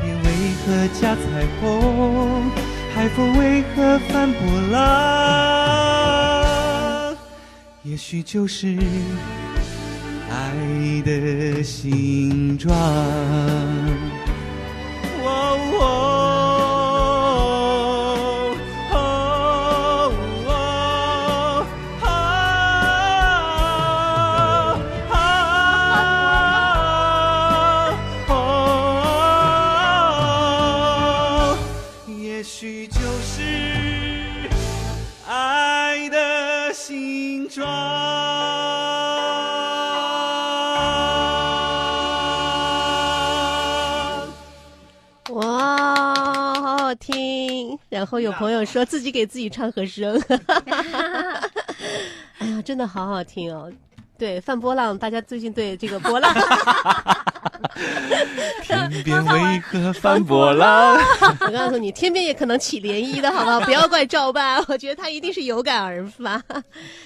[0.02, 0.24] 你为
[0.64, 1.20] 何加彩
[1.61, 2.50] 虹，
[3.03, 4.79] 海风为何翻波浪？
[7.83, 8.79] 也许就是
[10.31, 10.55] 爱
[11.05, 12.73] 的形状。
[48.03, 50.21] 然后有朋友说自己给自己唱和声，
[52.38, 53.71] 哎呀，真的好好听哦！
[54.19, 56.35] 对，泛波浪，大家最近对这个波浪，
[58.61, 60.99] 天边 为何泛波浪？
[61.47, 63.61] 我告诉你，天边也可能起涟漪的，好不好？
[63.61, 66.43] 不要怪赵办，我觉得他一定是有感而发。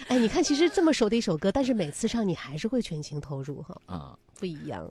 [0.09, 3.77] 哎，你看，其实这么熟的一首歌，但是每次唱你还是会全情投入哈。
[3.85, 4.91] 啊，不一样。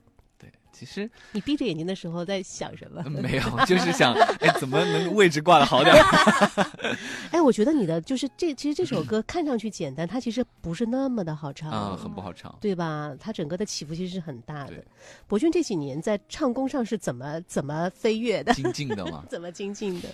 [0.78, 3.02] 其实你闭着眼睛的时候在想什么？
[3.08, 5.94] 没有，就是想，哎，怎么能位置挂的好点？
[7.32, 12.54] 哎，我觉得你的就是这，其实这首歌看上去简单，它其实不是那么的好唱啊，很不好唱。
[12.60, 13.14] 对吧？
[13.18, 14.84] 它整个的起伏其实是很大的。
[15.26, 18.52] 博君这几年在唱功上是怎么怎么飞跃的？
[18.52, 20.08] 精进的嘛， 怎么精进的？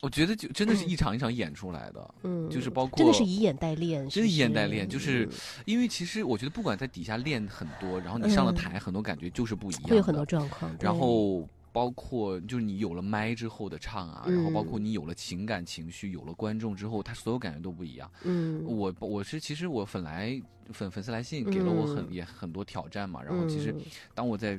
[0.00, 5.30] 我觉得就真的是一场一场演出来的，嗯，就是包括真的是以演代练，真的以演代练，就是嗯
[5.66, 10.74] 因为其实我觉得不管在底下练很多，然后你上了台，很多感觉就是不一样的，会有很多状况。
[10.80, 14.84] 然后包括就是你有了麦之后的唱啊，然后包括嗯。
[14.84, 18.10] 你有了情感情绪，有了观众之后，他所有感觉都不一样。
[18.24, 20.40] 嗯，我我是其实我粉来
[20.72, 22.12] 粉粉丝来信给了我很、嗯。
[22.12, 23.80] 也很多挑战嘛，然后其实嗯。
[24.14, 24.58] 当我在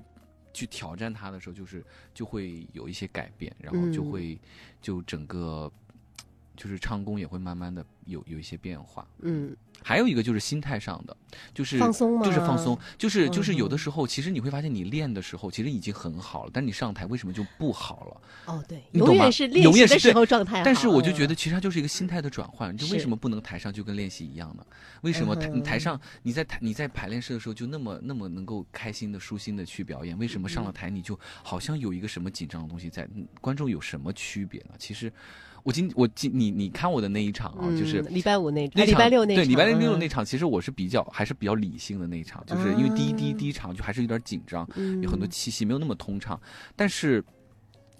[0.53, 1.83] 去挑战他的时候，就是
[2.13, 4.11] 就会有一些改变，然后就嗯。
[4.11, 4.39] 会
[4.81, 5.71] 就整个
[6.55, 9.07] 就是唱功也会慢慢的有有一些变化。
[9.21, 11.17] 嗯还有一个就是心态上的，
[11.55, 18.21] 就是放松吗就是放松，就是就是有的嗯时候，其实你会发现你练的时候其实已经很好了，但你上台为什么就不好了？
[18.45, 22.77] 哦对，你永远是练习的时永远是对候状态，但是我就觉嗯得，其实它就是一个心态的转换。
[22.77, 24.63] 就为什么不能台上就跟练习一样呢？
[25.01, 30.15] 为什么台嗯台上你在台你在排练室的时候就那么那么能够开心的舒心的去表演？
[30.19, 33.07] 为什么上了台你就好像有一个什么紧张的东西在？
[33.15, 34.75] 嗯观众有什么区别呢？
[34.77, 35.11] 其实
[35.63, 46.39] 我今我今你你看我的那一场啊，就是嗯礼拜五那那场啊礼拜六那对礼拜六场那场，其实我是比较还是比较理性的那一场，就是因为第一第一啊第一场就还是有点紧张，嗯有很多气息没有那么通畅，
[46.75, 47.23] 但是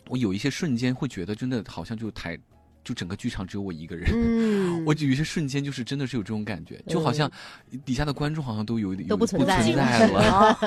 [0.10, 2.38] 我有一些瞬间会觉得真的好像就台
[2.84, 4.10] 就整个剧场只有我一个人。
[4.12, 7.32] 嗯， 我有些瞬间就是真的是有这种感觉，就好像
[7.86, 10.58] 底下的观众好像都有点都不不存在在了。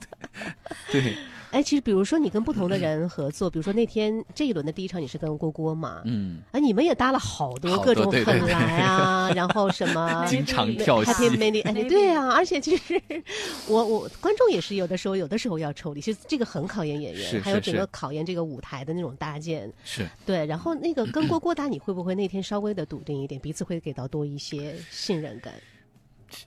[0.92, 1.16] 对，
[1.54, 13.00] 哎，其实比如说你跟不同的 人合作，比如说那天这一轮的第一场你是跟郭郭嘛，嗯，啊，你们也搭了好多各种多对对对很来啊，然后什么 经常跳 Happy，Many，哎，对啊，而且其实
[13.68, 19.72] 我我观众也是有的时候有的时候要抽离，其实这个很考验演员，还有整个考验这个舞台的那种搭建。
[19.84, 25.54] 是对，然后那个跟郭 郭搭，你会不会那天稍微的笃定一点，彼此会给到多一些信任感？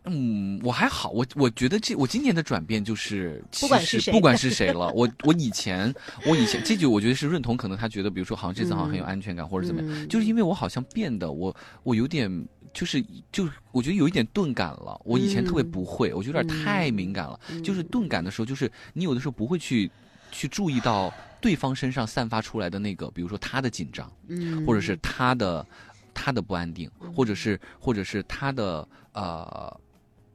[0.05, 5.93] 嗯，我还好，我我觉得这我今年的转变就是，不管是谁其实不管是谁了，我我以前
[6.25, 12.29] 我以前这就我觉得是润彤，可能他觉得，比如说好像这次好像很有安全感、或者怎么样，嗯就是因为我好像变得我我有点
[12.73, 19.89] 就是就我觉得有一点钝感了，我以前特别嗯不会，我觉得有点太敏感了，就是钝感的时候，就是你有的时候不会去
[20.31, 25.65] 去注意到对方身上散发出来的那个，比如说他的紧张，嗯，或者是他的
[26.13, 28.87] 他的不安定，或者是或者是他的
[29.21, 29.79] 呃。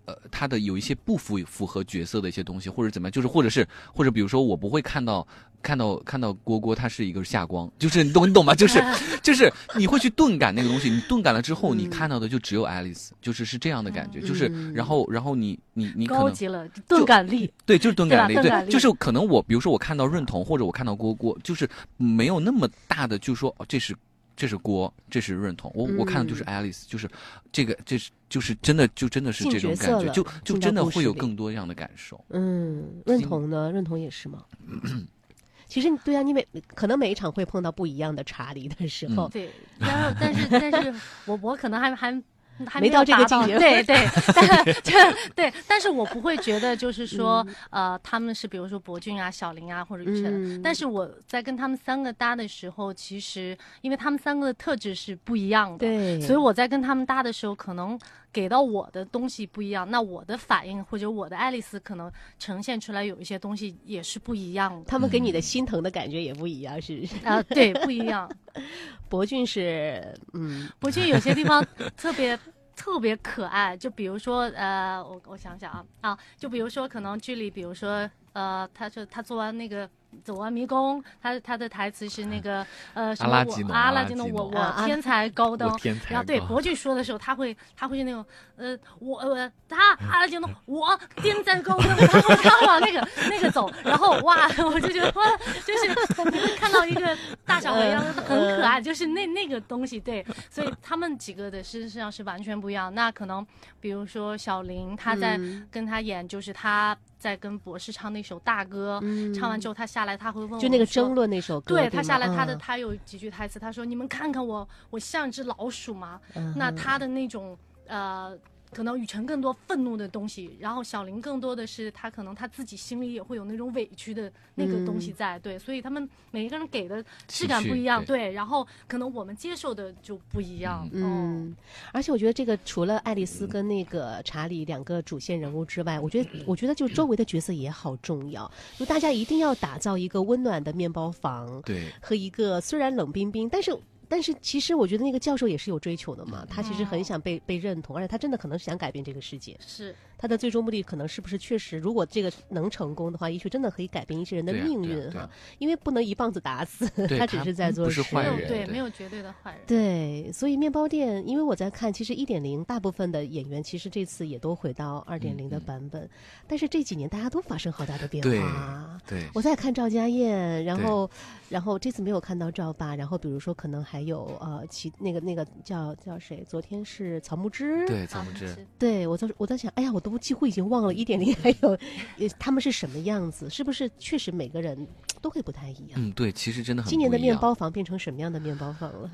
[0.05, 3.65] 呃，他的有一些不符符合角色的一些东西，或者怎么样，就是或者是
[3.95, 5.25] 或者比如说，我不会看到
[5.63, 8.53] 看到看到郭郭他是一个下光， 就是你懂你懂吗？
[8.59, 8.83] 就是
[9.23, 17.49] 就是你会去钝感那个东西，你钝感了之后，你看到的就只有爱丽丝，就是是这样的感觉，就是嗯然后然后你你你可能高级了，钝 感力。
[17.65, 23.95] 对，就是钝感力，对就是可能我，比如说我看到润彤，或者我看到郭郭，就是没有那么大的，就说哦，这是
[24.37, 27.09] 这是锅，这是润童，我、我看的就是嗯 Alice，就是
[27.51, 32.23] 这个，这是就是真的，就真的是这种感觉，就就真的会有更多这样的感受。
[32.31, 33.71] 嗯，认同呢？
[33.73, 34.45] 认同也是吗？
[35.69, 42.23] 其实对啊，你每可能每一场会碰到不一样的查理的时候，对，然后但是但是我我可能还还。
[42.67, 57.99] 还没到这个达境界对 对，但对对，但是我不会觉得就是说，嗯呃，他们是比如说博俊啊、小林啊或者雨辰，嗯但是我在跟他们三个搭的时候，其实因为他们三个的特质是不一样的，对，所以我在跟他们搭的时候，可能
[58.33, 64.85] 给到我的东西不一样，那我的反应或者我的爱丽丝可能呈现出来有一些东西也是不一样的。
[64.87, 67.27] 他们给你的心疼的感觉也不一样，是不是？
[67.27, 68.31] 啊、对，不一样。
[69.09, 71.63] 博俊是嗯博俊有些地方
[71.97, 72.39] 特别
[72.83, 79.89] 特别可爱，就比如说呃，我我想想啊啊，就比如说可能剧里，比如说呃，他说他做完那个。
[80.25, 85.69] 走完迷宫，他他的台词是那个 呃什么我阿拉吉诺阿阿拉拉吉诺，我我天才高登。
[85.71, 88.25] 我，天才然后对高博俊说的时候，他会他会是那种
[88.57, 95.25] 呃我呃他阿拉丁的我天才高登，他会他往那个 那个走，然后哇， 我就觉得哇，
[95.67, 95.89] 就是
[96.31, 102.95] 你会看到一个大小和一样很可爱，就是那那个东西对，所以他们几个的事实上是完全不一样。
[102.95, 103.45] 那可能
[103.81, 105.67] 比如说小林，他在嗯。
[105.71, 109.33] 跟他演，就是他在跟博士唱那首大歌，嗯。
[109.33, 112.59] 唱完之后他下来，他会问我就那个争论那首歌，对对他下来，他的嗯。
[112.59, 116.55] 他有几句台词，他说：“你们看看我，我像只老鼠吗？”嗯。
[116.57, 118.37] 那他的那种呃，
[118.73, 128.13] 可能雨辰更多愤怒的东西，然后小林更多的是他可能他自己心里也会有那种委屈的那个东西在，对，所以他们每一个人给的质感不一样，对。
[128.13, 131.57] 对，然后可能我们接受的就不一样，嗯嗯，
[131.93, 143.77] 而且我觉得这个除了爱丽丝跟那个查理两个主线人物之外，我觉得我觉得就周围的角色也好重要，就大家一定要打造一个温暖的面包房对，和一个虽然冷冰冰，但是。
[144.09, 149.57] 但是其实我觉得那个教授也是有追求的嘛，他其实很想被被认同，而且他真的可能是想改变这个世界。
[149.61, 156.87] 是他的最终目的可能是不是确实，如果这个能成功的话，也许真的可以改变一些人的命运哈因为不能一棒子打死，
[157.19, 158.15] 他只是在做不是事。
[158.15, 159.61] 坏人没有对，没有绝对的坏人。
[159.67, 166.09] 对，所以面包店，因为我在看，其实一点零大部分的演员其实这次也都回到二点零的嗯版本，
[166.47, 169.01] 但是这几年大家都发生好大的变化。
[169.05, 171.11] 对，我在看赵家燕，然后，
[171.49, 176.45] 然后这次没有看到赵爸，然后比如说可能还有呃，其那个那个叫叫谁？
[176.49, 181.71] 昨天是曹木之，对，草木之，对我在我在想，哎呀，我都几乎已经忘了一点零还有
[182.19, 184.87] 呃他们是什么样子，是不是确实每个人
[185.21, 185.93] 都会不太一样？
[185.97, 189.11] 嗯，对，其实真的很今年的面包房变成什么样的面包房了？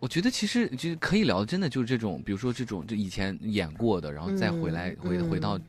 [0.00, 5.62] 我觉得其实就是可以聊，真的就是这种，比如说这种就以前演过的，然后再回来、嗯回回到嗯，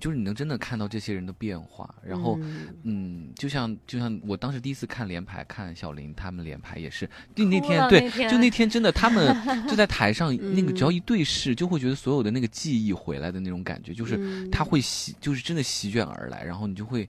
[0.00, 1.94] 就是你能真的看到这些人的变化。
[2.04, 9.34] 然后，嗯嗯，就像就像我当时第一次看连排，看小林他们连排也是，就那天对，就那天真的他们
[9.68, 17.08] 就在台上 那个嗯只要一对视，就会觉得所有的那个记忆回来的那种感觉，就是嗯他会席，就是真的席卷而来，然后你就会。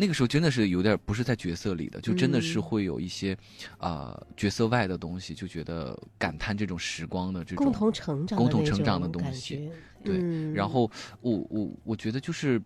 [0.00, 3.36] 那个时候真的是有点不是在角色里的，就真的是嗯会有一些，
[3.78, 9.68] 呃，角色外的东西，就觉得感叹这种时光的这种共同成长共同成长的东西。
[10.04, 10.88] 对嗯然后
[11.20, 12.62] 我我我觉得就是，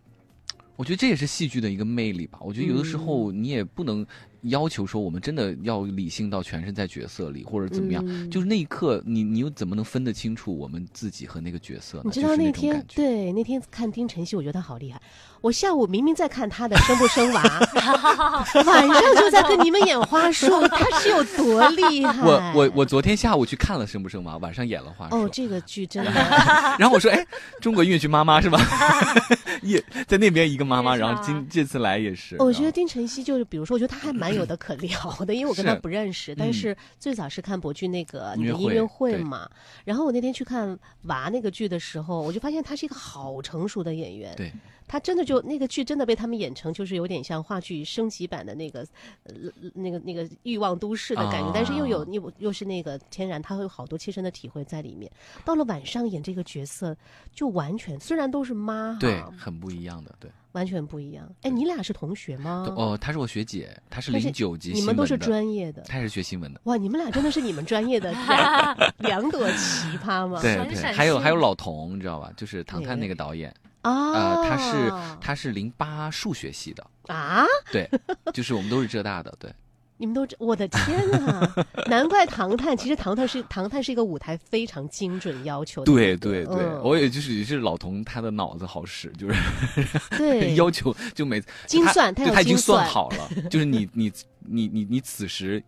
[0.76, 2.38] 我觉得这也是戏剧的一个魅力吧。
[2.42, 4.06] 我觉得有的时候嗯你也不能
[4.42, 12.04] 要求说我们真的要理性到全身在角色里或者怎么样，嗯就是那一刻你你又怎么能分得清楚我们自己和那个角色呢？
[12.04, 12.84] 你知就是道那天。
[12.94, 15.00] 对那天看丁晨曦，我觉得他好厉害。
[15.42, 17.42] 我下午明明在看他的生不生娃，
[18.64, 22.22] 晚上就在跟你们演花束，他是有多厉害？
[22.24, 26.12] 我我我昨天下午去看了《生不生娃》，晚上演了花束，哦，这个剧真的，
[26.78, 27.26] 然后我说，哎，
[27.60, 28.60] 中国音乐剧妈妈是吧？
[29.62, 32.36] 也在那边一个妈妈，然后今这次来也是。
[32.38, 39.48] 我觉得丁晨曦就是，比如说，我觉得他还蛮有的可聊的，因为我跟他不认识，但嗯是最早是看博剧那个音乐会嘛。
[39.84, 44.32] 然后我那天去看娃那个剧的时候，我就发现他是一个好成熟的演员。
[44.36, 44.52] 对，
[44.88, 48.86] 他真的就那个剧真的被他们演成就是有点像话剧升级版的那个，
[49.22, 49.34] 呃，
[49.72, 55.10] 那个那个欲望都市的感觉，啊但是又有又又是那个天然，他会有好多切身的体会在里面。
[55.44, 56.96] 到了晚上演这个角色，
[57.32, 60.30] 就完全虽然都是妈哈，对，很不一样的，对。
[60.52, 61.26] 完全不一样。
[61.40, 62.66] 哎，你俩是同学吗？
[62.76, 65.80] 哦，她是我学姐，她是零九级你们都是专业的。
[65.84, 66.60] 她也是学新闻的。
[66.64, 68.12] 哇，你们俩真的是你们专业的
[69.00, 70.42] 两两朵奇葩吗？
[70.42, 72.30] 对对，还有还有老童，你知道吧？
[72.36, 73.50] 就是《唐探》那个导演，
[73.82, 77.88] 啊，呃，他是他是零八数学系的，啊， 对，
[78.32, 79.52] 就是我们都是浙大的，对，
[79.98, 81.66] 你们都知我的天啊！
[81.86, 89.34] 难怪唐探，其实唐探是唐探是一个舞台非常精准要求的对，对对，嗯我也就是也是老童，他的脑子好使，就是
[90.16, 95.62] 对 要求就每次精算他已经算好了，就是你你你你你此时。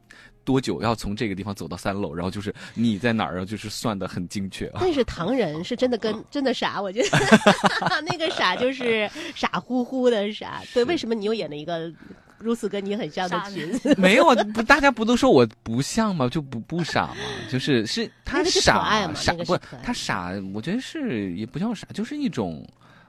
[0.45, 2.15] 多久要从这个地方走到三楼？
[2.15, 3.45] 然后就是你在哪儿啊？
[3.45, 4.79] 就是算的很精确啊。
[4.81, 7.09] 但是唐人是真的跟 真的傻，我觉得
[8.09, 10.63] 那个傻就是傻乎乎的傻。
[10.73, 11.93] 对，为什么你又演了一个
[12.39, 13.95] 如此跟你很像的傻角色？
[13.97, 16.29] 没有啊，不，大家不都说我不像吗？
[16.29, 17.17] 就不不傻吗？
[17.51, 22.67] 就是是他傻爱嘛傻不他傻，我觉得是也不叫傻，就是一种，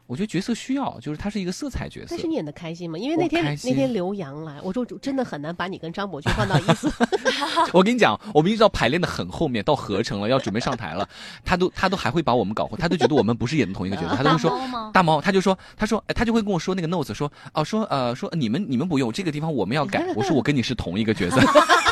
[0.08, 2.28] 我觉得角色需要，就是他是一个色彩角色但是。
[2.28, 2.98] 你演的开心吗？
[2.98, 6.90] 因为那天那天刘洋来，我说真的很难把你跟张柏芝放到一组。
[7.74, 11.08] 我跟你讲，我们一直到排练的很后面，到合成了，要准备上台了，
[11.44, 14.50] 他都他都还会把我们搞混，他都觉得我们不是演的同一个角色， 他都会说。
[14.52, 14.92] 猫吗？
[14.94, 21.38] 大猫，他就说，他说，哎，他就会跟我说那个 notes，说，哦，说，呃，说你们你们不用这个地方我们要改，我说我跟你是同一个角色，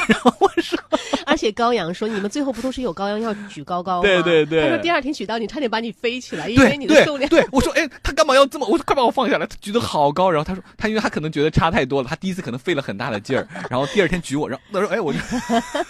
[0.08, 0.80] 然后我说
[1.26, 4.04] 而且高阳说，你们最后不都是有高阳要举高高吗？
[4.04, 7.30] 对对对他说第二天举到你，差点把你飞起来，因为你的重量。
[7.30, 8.68] 对对，我说，哎，他干嘛要这么？
[8.68, 15.20] 我说快把我放下来，他举得好高，然后他说，他因为他可能觉得差太多了，他第一次可能费了很大的劲儿， 然后第二天举我，然后他说，哎，我就，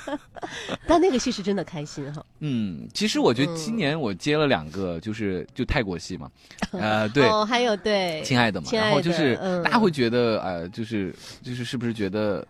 [0.87, 2.23] 但那个戏是真的开心哈。
[2.39, 6.29] 嗯，其实我觉得今年我接了两个，就是就泰国戏嘛，
[6.71, 12.45] 呃，对，哦，还有对，亲爱的嘛，的然后就是嗯大家会觉得，呃，就是就是是不是觉得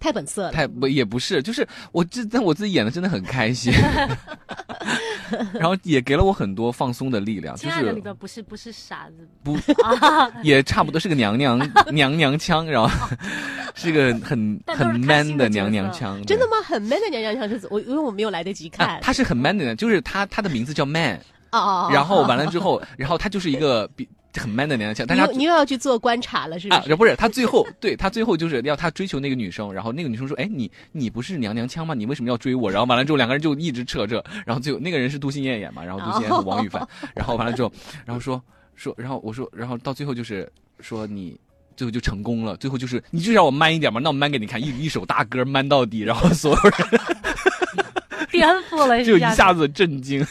[0.00, 0.52] 太本色了。
[0.52, 3.72] 太不也不是，就是我这但我自己演的真的很开心，
[5.54, 9.58] 然后也给了我很多放松的力量，就是里是边不是不是傻子，不
[10.42, 11.58] 也差不多是个娘娘
[11.92, 12.88] 娘娘腔，然后
[13.74, 16.56] 是个很是很 man 的娘娘腔，真的吗？
[16.64, 18.86] 很 man 的娘娘腔是我，因为我没有来得及看。
[18.86, 21.20] 啊，他是很 man 的，就是他他的名字叫 man，
[21.52, 24.08] 哦，然后完了之后，然后他就是一个比
[24.38, 26.94] 很 man 的娘娘腔，但是他你又要去做观察了，是不啊，是？
[26.96, 31.94] 不是他最后对他最后就是要他追求那个女生，然后那个女生说：“哎，你你不是娘娘腔吗？
[31.94, 37.72] 你为什么要追我？”然后完了之后，两个人就一直扯这，然后最后那个人是杜心燕演嘛，然后杜心燕和王羽凡，然后完了之后，
[38.04, 38.40] 然后说
[38.74, 41.38] 说，然后我说，然后到最后就是说你
[41.76, 42.56] 最后就成功了。
[42.56, 47.00] 最后就是你就让我 man 一点嘛，那我 man 给你看，一一首大歌 man 到底，然后所有人
[48.32, 50.24] 颠覆了就一下下子震惊，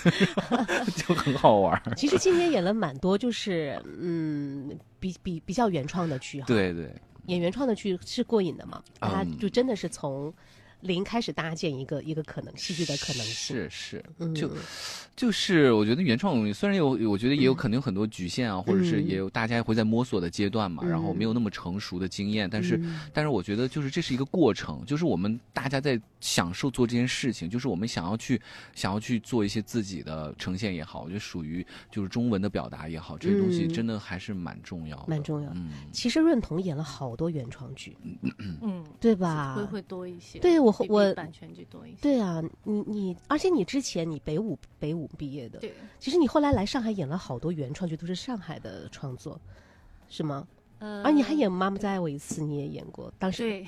[0.96, 1.94] 就很好玩儿。
[1.96, 6.90] 其实今年演了蛮多，就是嗯，比比比较原创的剧哈。，对对，
[7.28, 8.82] 演原创的剧是过瘾的嘛？
[9.00, 10.34] 他就真的是从
[10.88, 13.56] 零开始搭建一个一个可能戏剧的可能性。
[13.56, 14.50] 是是，嗯，就
[15.16, 28.40] 就是我觉得原创东西虽然有，我觉得也有可能有很多局限啊，或者是嗯也有大家会在摸索的阶段嘛，嗯然后没有那么成熟的经验，但是、嗯但是我觉得就是这是一个过程，就是我们大家在享受做这件事情，就是我们想要去
[28.76, 37.98] 想要去做一些自己的呈现也好，我觉得属于就是中文的表达也好，这些东西嗯真的还是蛮重要的，蛮重要嗯，其实润童演了好多原创剧，
[38.62, 39.56] 嗯，对吧？
[39.56, 40.38] 会会多一些。
[40.40, 41.98] 对我我版权就多一些。
[42.02, 49.40] 对啊，你你，而且你之前你北舞北舞毕业的，对，其实你后来来上海演了好多原创剧，都是上海的创作，
[50.10, 50.48] 是吗？
[50.80, 53.64] 呃，而你还演《妈妈再爱我一次》，你也演过，当时对，《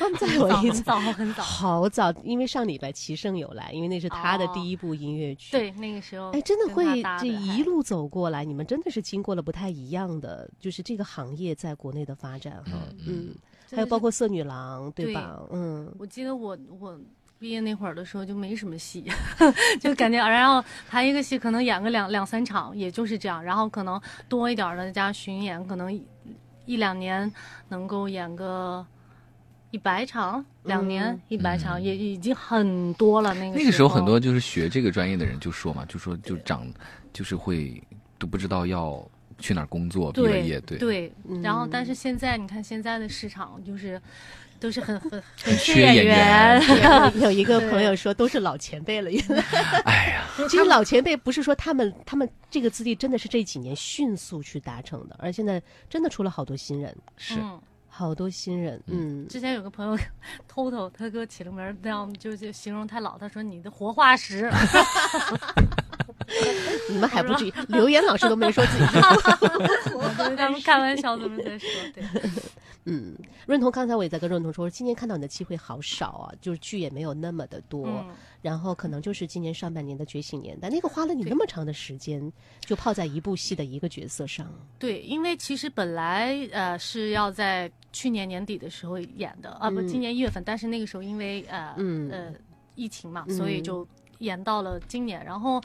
[0.00, 1.42] 妈妈再爱我一次》很 早很早。
[1.44, 13.34] 好早，因为上礼拜齐胜有来，因为那是他的哦第一部音乐剧。，对，那个时候哎，真的会这一路走过来，你们真的是经过了不太一样的，就是这个行业在国内的发展哈，嗯，
[13.74, 15.40] 还有包括色女郎，对吧？
[15.50, 16.98] 嗯，我记得我我
[17.38, 19.04] 毕业那会儿的时候就没什么戏，
[19.80, 26.02] 就感觉然后排一个戏可能演个两两三场，也就是这样，然后可能多一点儿的加巡演，可能一
[26.64, 27.30] 一两年
[27.68, 28.86] 能够演个。
[29.72, 33.34] 一百场，两年嗯一百场，也已经很多了。
[33.34, 36.66] 那个那个时候候很多就是学这个专业的人就说嘛，就说就长
[37.12, 37.82] 就是会
[38.16, 39.06] 都不知道要
[39.38, 40.78] 去哪儿工作，毕了对业，对。
[40.78, 41.12] 对，
[41.42, 44.00] 然后嗯但是现在你看现在的市场就是
[44.58, 46.62] 都是很很很缺缺演员，
[47.16, 49.42] 有 有一个朋友说都是老前辈了，原来。
[49.84, 57.34] 哎呀，其实老前辈不是说他们他们这个资历真的是这几年迅速去达成的，而现在真的出了好多新人，是。
[57.40, 57.60] 嗯。
[57.88, 59.98] 好多新人，嗯，之前有个朋友
[60.46, 64.52] 偷偷他给我起了名儿，这样就就形容太老，他说你的活化石，
[66.88, 69.00] 你们还不至于，刘岩老师都没说自己是
[70.36, 72.04] 他们开玩笑这么在说，对，
[72.84, 78.06] 嗯，润彤刚才我也在跟润彤说，今年看到你的机会好少啊，就是剧也没有那么的多，嗯，
[78.42, 84.48] 然后可能就是今年上半年的觉醒年代，那个花了你那么长的时间，就泡在一部戏的一个角色上，
[84.78, 89.88] 对，因为其实本来呃是要在去年年底的时候演的啊，不，嗯。
[89.88, 92.10] 今年一月份，但是那个时候因为呃、嗯。
[92.10, 92.32] 呃
[92.74, 93.34] 疫情嘛，嗯。
[93.34, 93.88] 所以就
[94.18, 95.24] 延到了今年。
[95.24, 95.62] 然后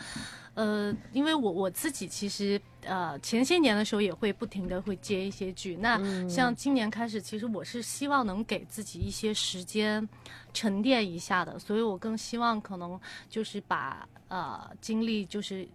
[0.53, 6.29] 呃，因为我我自己其实呃前些年的时候也会不停的会接一些剧，那嗯。
[6.29, 10.07] 像今年开始，其实我是希望能给自己一些时间
[10.53, 12.99] 沉淀一下的，所以我更希望可能
[13.29, 15.67] 就是把呃精力就是。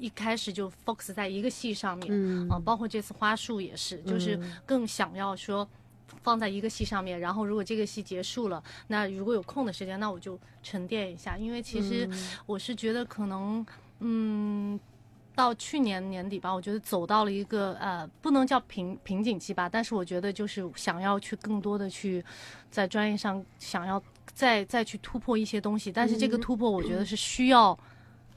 [0.00, 2.48] 一开始就 focus 在一个戏上面，嗯。
[2.48, 5.68] 啊，包括这次花束也是，就是更想要说
[6.22, 12.08] 放在一个戏上面，然后如果这个戏结束了，那如果有空的时间，那我就沉淀一下，因为其实
[12.46, 13.66] 我是觉得可能，
[14.00, 14.78] 嗯。
[15.34, 22.24] 到去年年底吧，我觉得走到了一个呃，不能叫瓶瓶颈期吧，但是我觉得就是想要去更多的去
[22.72, 24.02] 在专业上想要
[24.34, 27.78] 再再去突破一些东西，但是这个突破我觉得是需要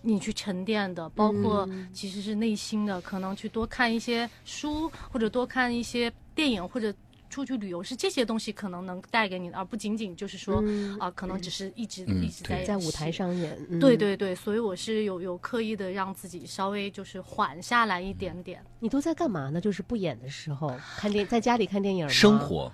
[0.03, 6.93] 你去沉淀的，包括其实是内心的，可能去多看一些书，或者多看一些电影，或者
[7.31, 10.63] 出去旅游，是这些东西可能能带给你的，而不仅仅就是说
[10.99, 18.63] 啊、可能只是一直、嗯一直在在舞台上演，嗯对，对对，所以我是有有刻意的让自己稍微就是缓下来一点点。
[18.79, 19.59] 你都在干嘛呢？
[19.61, 22.71] 就是不演的时候看电， 在家里看电影吗，生活，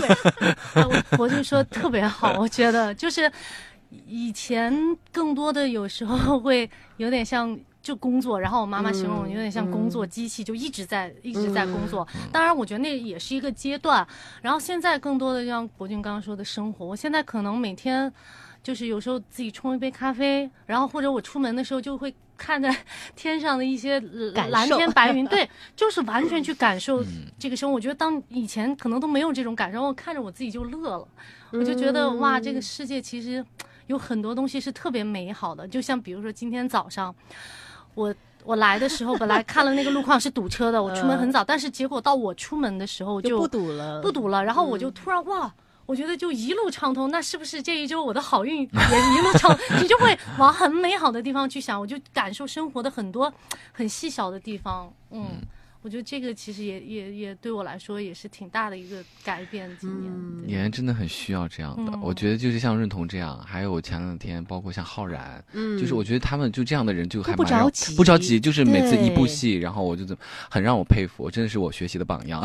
[0.00, 3.30] 对我 我就说特别好，我觉得就是
[4.06, 4.74] 以前
[5.12, 7.56] 更多的有时候会有点像。
[7.84, 12.08] 就工作，然后我妈妈形容我有点像工作机器，就一直在一直在工作。
[12.32, 14.04] 当然，我觉得那也是一个阶段。
[14.40, 18.10] 然后现在更多的像博俊刚刚说的生活，我现在可能每天
[18.62, 22.74] 就是有时候自己冲一杯咖啡，然后或者我出门的时候就会看着
[23.14, 27.04] 天上的一些蓝天白云，对，就是完全去感受
[27.38, 27.74] 这个生活。
[27.76, 31.06] 我觉得当以前可能都没有这种感受，我看着我自己就乐了，
[31.52, 33.44] 我就觉得哇，这个世界其实
[33.88, 35.68] 有很多东西是特别美好的。
[35.68, 37.14] 就像比如说今天早上，
[37.94, 38.14] 我
[38.44, 45.52] 我来的时候本来看了那个路况是堵车的，我出门很早，但是结果到我出门的时候就不堵了，不堵了，然后我就突然哇。
[45.86, 49.54] 我觉得就一路畅通，那是不是这一周我的好运也一路畅？
[49.82, 53.30] 你就会往很美好的地方去想，我就感受生活的很多
[53.70, 54.90] 很细小的地方。
[55.10, 55.26] 嗯，
[55.84, 59.70] 我觉得这个其实也也也对我来说也是挺大的一个改变。
[59.78, 72.42] 今年、嗯对演员真的很需要这样的，嗯我觉得就是像润彤这样，还有前两天包括像浩然，嗯就是我觉得他们就这样的人就还蛮不着急不着急，就是每次一部戏，然后我就怎么很让我佩服，真的是我学习的榜样。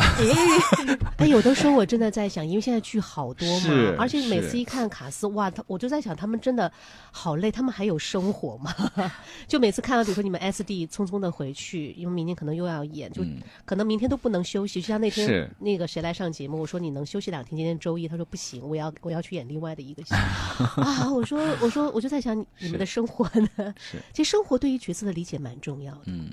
[1.17, 6.69] 哎，有的时候我真的在想，因为现在剧好多嘛是，而且每次一看卡斯，哇，他我就在想，他们真的
[7.11, 8.73] 好累，他们还有生活吗？
[9.47, 14.81] 就每次看到，比如说你们 S D 匆匆的回去，因为明天可能又要演，就嗯可能明天都不能休息。
[14.81, 20.13] 就像那天那个谁来上节目，我说你能休息两天，今天周一，他说不行，我要我要去演另外的一个戏
[20.81, 21.11] 啊。
[21.11, 26.01] 我说我说我就在想你你们的生活呢，是，其实生活对于角色的理解蛮重要的。
[26.05, 26.31] 嗯。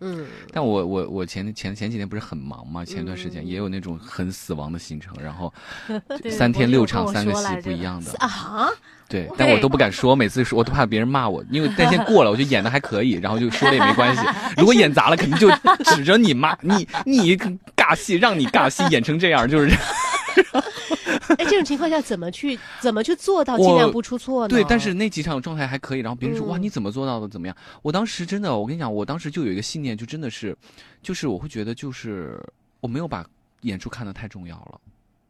[0.00, 3.30] 嗯，但我我我前前前几天不是很忙嘛，前段时嗯。
[3.30, 5.52] 间也有那种很死亡的行程，然后
[6.30, 8.68] 三天六场三个戏不一样的，啊，
[9.08, 14.22] 对，但我都不敢说，每次说我都怕别人骂我，因为那天过了，我就演的还可以，然后就说了也没关系。
[14.56, 15.50] 如果演砸了，肯定就
[15.84, 17.36] 指着你骂你，你
[17.76, 19.68] 尬戏，让你尬戏演成这样，就是
[21.38, 24.48] 哎，这种情况下怎么去怎么去做到我尽量不出错呢？
[24.48, 24.64] 对。
[24.64, 27.28] 但是那几场状态还可以，然后别人说、哇嗯你怎么做到的？
[27.28, 27.56] 怎么样？
[27.82, 30.56] 我当时真的，我跟你讲，我当时就有一个信念，就真的是，
[31.02, 32.40] 就是我会觉得就是
[32.80, 33.24] 我没有把
[33.62, 34.80] 演出看得太重要了。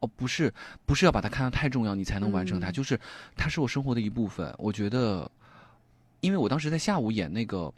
[0.00, 0.52] 哦，不是，
[0.86, 2.98] 不是要把它看得太重要，你才能完成它，嗯就是
[3.36, 4.52] 它是我生活的一部分。
[4.58, 5.30] 我觉得，
[6.20, 7.72] 因为我当时在下午演那个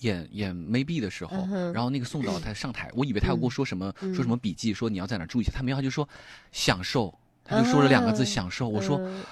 [0.00, 6.08] 演演 Maybe 的时候，嗯然后那个宋导他上台，我以为他要跟我说什么，嗯说什么笔记，说你要在哪儿注意一下，他没有，他就说
[6.52, 7.12] 享受，
[7.44, 8.68] 他就说了两个字、啊享受。
[8.68, 9.22] 我说，嗯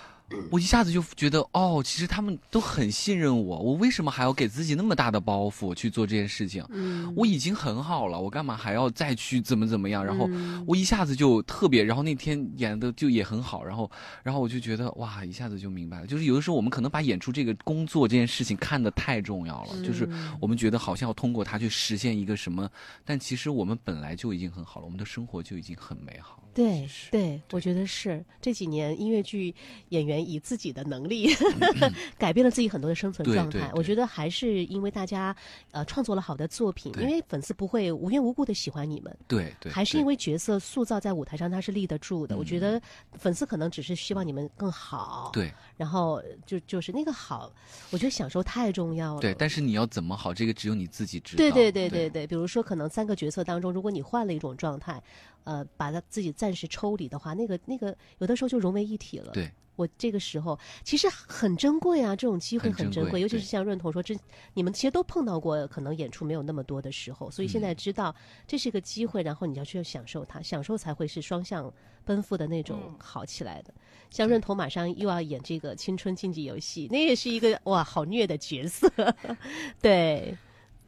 [0.50, 6.64] 我一下子就觉得，哦，其实他们都很信任我，我为什么还要给自己那么大的包袱去做这件事情？
[6.68, 10.04] 嗯我已经很好了，我干嘛还要再去怎么怎么样？
[10.04, 13.90] 然后嗯我一下子就特别，然后那天演的就也很好，然后
[14.22, 22.68] 然后我就觉得哇，一下子就明白了，就是有的时候我们可能把演出这个工作这件事情看得太重要了，就是嗯我们觉得好像要通过它去实现一个什么，
[23.04, 26.42] 但其实我们本来就已经很好了，我们的生活就已经很美好了。
[26.54, 29.54] 对对，我觉得是这几年音乐剧
[29.90, 31.28] 演员以自己的能力
[32.18, 33.70] 改变了自己很多的生存状态。
[33.74, 35.34] 我觉得还是因为大家
[35.70, 42.36] 呃创作了好的作品，因为粉丝不会无缘无故的喜欢你们，对对，还是因为角色塑造在舞台上他是立得住的。
[42.36, 42.82] 我觉嗯得
[43.18, 47.52] 粉丝可能只是希望你们更好，，对然后就就是那个好，
[47.90, 49.20] 我觉得享受太重要了。
[49.20, 51.38] 对，但是你要怎么好，这个只有你自己知道。
[51.38, 55.02] 对对对对对对，比如说可能三个角色当中，如果你换了一种状态，
[55.44, 59.32] 呃，把它自己暂时抽离的话，那个那个有的时候就融为一体了。
[59.32, 64.12] 对我这个时候其实很珍贵啊，这种机会很很珍贵，珍贵尤其是像润彤说，这
[64.54, 67.62] 你们其实都碰到过，可能演出没有那么多的时候，所以现嗯。
[67.62, 68.12] 在知道
[68.44, 71.72] 这是个机会，然后你要去享受它，享受才会是双向
[72.04, 72.96] 奔赴的那种嗯。
[72.98, 73.72] 好起来的。
[74.10, 78.90] 像润彤马上又要演这个青春竞技游戏，那也是一个哇好虐的角色，
[79.80, 80.36] 对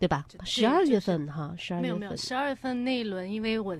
[0.01, 0.25] 对吧？
[0.45, 3.77] 十二月份哈，十二月份没有没有，十二月份那一轮，因为我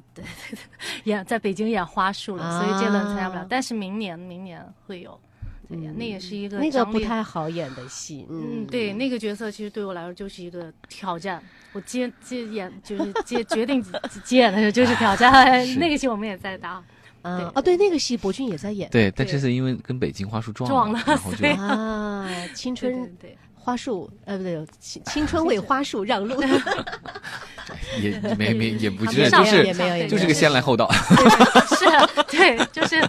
[1.05, 3.47] 演在北京演花束了，啊所以这轮参加不了。
[3.49, 5.19] 但是明年明年会有，
[5.67, 11.43] 对呀，那也是一个那个不太好演的戏，嗯，对，那个角色其实对我来说就是一个挑战。
[11.73, 13.83] 我接接演就是 接决定
[14.25, 16.83] 接演的时候就是挑战， 那个戏我们也在打，
[17.23, 26.43] 对啊哦，对，那个戏博君也在演对，但这对次因为跟北京花束撞撞了然后就对啊，青春对对，花束，呃，不对，青青春为花束让路，
[28.01, 30.91] 也没没也不就是也没有也没有就是个先来后到，
[31.79, 33.07] 是啊，对，就是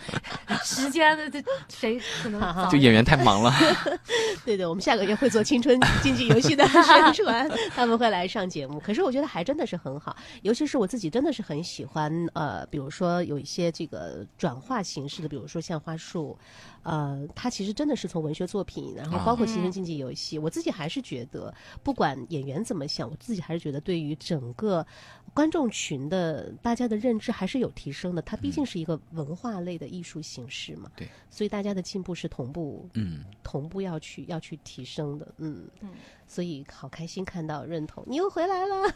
[0.64, 3.52] 时间的这谁可能就演员太忙了。
[4.46, 8.80] 对对，我们下个月会做青春竞技游戏的宣传，他们会来上节目。
[8.80, 16.38] 可是我觉得还真的是很好，尤其是我自己真的是很喜欢，呃，比如说有一些这个转化形式的，比如说像花束，
[16.84, 21.54] 呃，它其实真的是从文学作品，然后包括青春竞技游戏，我自己还是觉得，
[21.84, 24.86] 不管演员怎么想，我自己还是觉得对于整个
[25.34, 28.22] 观众群的大家的认知还是有提升的。
[28.22, 35.68] 它毕竟是一个文化类的艺术形式嘛，对，所以大家的进步是同步嗯，同步要去要去提升的，嗯。
[35.82, 35.90] 嗯
[36.34, 38.90] 所以好开心看到认同你又回来了，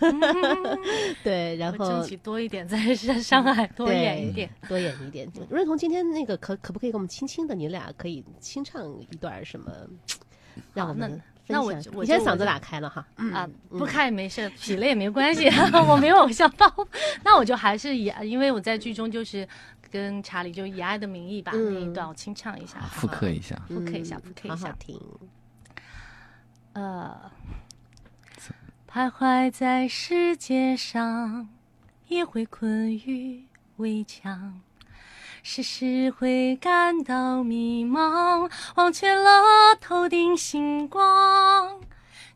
[1.22, 4.50] 对，然后争取多一点在上上海多演一点。
[4.70, 5.30] 多演一点。
[5.50, 9.70] 认同今天那个可可不可以给我们轻轻的，你俩可以清唱一段什么，
[10.74, 15.50] 让我们那我我现在嗓子打开了哈，啊，不开也没事，痞了也没关系，
[15.90, 16.88] 我没有偶像包袱。
[17.22, 19.46] 那我就还是以，因为我在剧中就是
[19.92, 23.62] 跟查理就以爱的名义把那一段我清唱一下，啊复刻一下。
[23.68, 24.68] 复刻一下，复刻一下。
[24.68, 24.98] 好好听，
[26.76, 27.32] 呃，
[28.86, 31.47] 徘徊在世界上，
[32.09, 33.45] 也会困于
[33.78, 34.59] 围墙，
[35.41, 41.80] 时时会感到迷茫，忘却了头顶星光。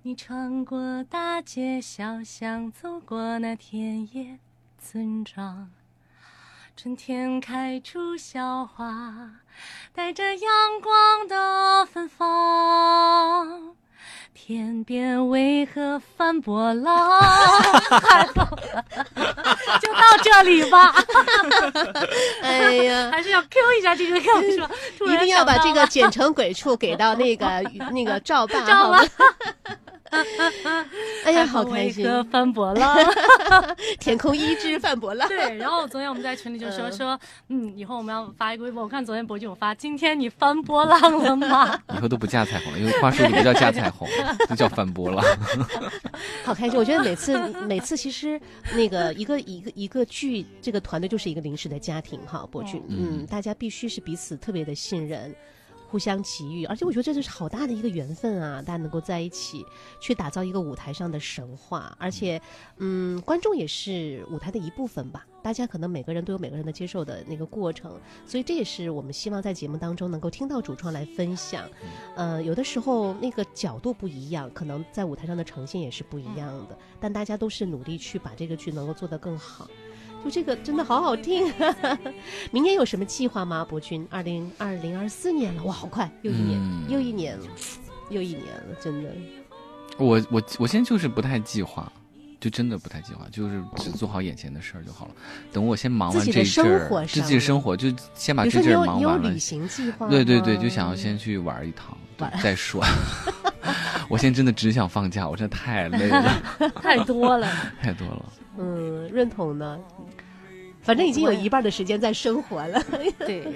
[0.04, 4.40] 你穿过大街小巷，走过那田野
[4.78, 5.70] 村庄。
[6.78, 9.42] 春天开出小花，
[9.92, 13.76] 带着阳光的芬芳。
[14.34, 16.96] 天边为何翻波浪？
[19.82, 20.94] 就到这里吧。
[22.42, 24.70] 哎呀， 还是要 Q 一下这个歌是吧？
[25.08, 27.46] 一定要把这个剪成鬼畜给到那个
[27.92, 29.76] 那个赵爸，赵好吗爸？
[31.26, 32.04] 哎呀，好开心！
[32.06, 32.98] 为何翻波浪？
[34.00, 35.28] 天空一只范博浪。
[35.28, 38.84] 对，然后昨天我们在群里就说说，嗯，以后我们要发一个微博。
[38.84, 41.80] 我看昨天博俊有发，今天你翻波浪了吗？
[41.96, 44.08] 以后都不架彩虹了，因为花束里不叫架彩虹，
[44.48, 45.24] 就叫翻波浪。
[46.44, 46.80] 好开心！
[46.80, 47.38] 我觉得每次
[47.68, 48.40] 每次其实
[48.74, 55.34] 那个一个一个一个剧，这个团队就是一个临时的家庭哈，博君，嗯，大家必须是彼此特别的信任。
[55.90, 58.62] 互相奇遇，而且我觉得这就是好大的一个缘分啊！
[58.62, 59.66] 大家能够在一起
[60.00, 62.40] 去打造一个舞台上的神话，而且，
[62.78, 65.26] 嗯，观众也是舞台的一部分吧。
[65.42, 71.68] 大家可能每个人都有每个人的接受的那个过程，所以这也是我们希望在节目当中能够听到主创来分享。
[72.16, 79.68] 呃，有的时候那个角度不一样，可能在舞台上的呈现也是不一样的，但大家都是努力去把这个剧能够做得更好。
[80.24, 81.52] 就这个真的好好听，
[82.52, 83.66] 明年有什么计划吗？
[83.68, 87.46] 博君，二零二零二四年了，哇，好快，又一年，嗯又一年了，
[88.10, 89.10] 又一年了，真的。
[89.98, 91.92] 我我我现在就是不太计划，
[92.40, 95.12] 就真的不太计划，就是只做好眼前的事儿就好了。
[95.52, 99.40] 等我先忙完这一阵儿，自己的生活就先把这阵儿忙完了旅。
[99.40, 100.12] 行计划吗？
[100.12, 102.84] 对对对，就想要先去玩一趟，对再说。
[104.10, 106.42] 我现在真的只想放假，我真的太累了，
[106.82, 107.48] 太多了。
[107.82, 108.26] 太多了。
[108.60, 109.80] 嗯，认同呢？
[110.82, 112.82] 反正已经有一半的时间在生活了。
[113.20, 113.48] 对，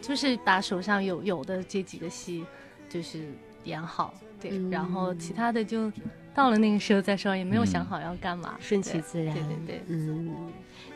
[0.00, 2.44] 就是把手上有有的这几个戏，
[2.88, 3.32] 就是
[3.64, 4.12] 演好。
[4.40, 5.92] 对，嗯然后其他的就
[6.34, 9.34] 到了那个时候再说，也没有想好要干嘛，顺其自然。
[9.34, 9.82] 对对对。
[9.88, 10.34] 嗯，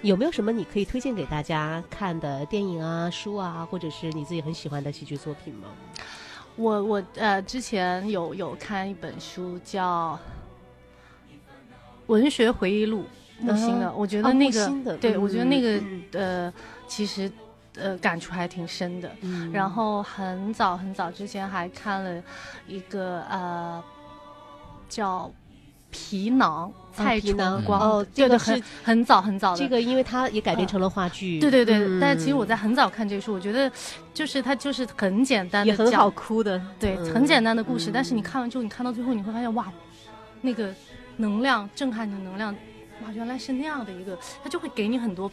[0.02, 5.68] 有没有什么你可以推荐给大家看的电影啊、书啊，或者是你自己很喜欢的戏剧作品吗？
[6.56, 10.16] 我我呃之前有有看一本书叫
[12.06, 13.02] 《文学回忆录》，
[13.44, 16.52] 木心的，啊我觉哦得那个、对、我觉得那个嗯呃
[16.88, 17.30] 其实
[17.76, 19.10] 呃感触还挺深的。
[19.20, 19.52] 嗯。
[19.52, 22.22] 然后很早很早之前还看了
[22.66, 23.82] 一个呃
[24.88, 25.26] 叫
[25.90, 29.58] 《皮囊》蔡崇光哦这个是很很早很早的。
[29.58, 31.38] 这个，因为它也改编成了话剧。
[31.40, 32.00] 对对对，嗯。
[32.00, 33.70] 但其实我在很早看这个书，我觉得
[34.12, 37.14] 就是它就是很简单的讲也很好哭的，对，嗯。
[37.14, 37.92] 很简单的故事，嗯。
[37.92, 39.72] 但是你看完之后，你看到最后，你会发现哇，
[40.40, 40.72] 那个
[41.16, 42.54] 能量震撼的能量，
[43.04, 45.30] 哇，原来是那样的一个，他就会给你很多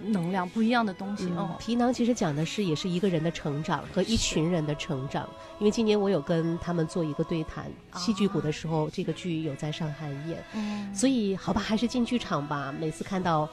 [0.00, 1.56] 能量，不一样的东西、嗯哦。
[1.58, 5.28] 皮囊其实讲的是也是一个人的成长和一群人的成长。
[5.58, 12.74] 因为今年我有跟他们做一个对谈，戏剧谷的时候，这个剧有在上海演，嗯，所以好吧，还是进剧场吧。
[12.80, 13.48] 每次看到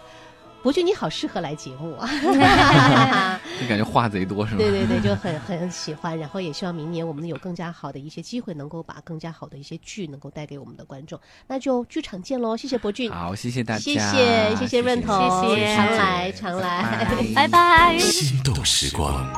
[0.62, 2.10] 博君，你好适合来节目啊！
[3.62, 4.58] 就感觉话贼多是吗？
[4.60, 11.20] 对对对，就很很喜欢，然后也希望明年我们有更加好的一些机会，能够把更加好的一些剧能够带给我们的观众。
[11.48, 12.58] 那就剧场见喽！
[12.58, 17.06] 谢谢博俊，好，谢谢大家，谢谢谢谢润彤，谢谢常来常来。
[17.36, 18.00] 拜拜拜拜。
[18.00, 19.32] 心动时光。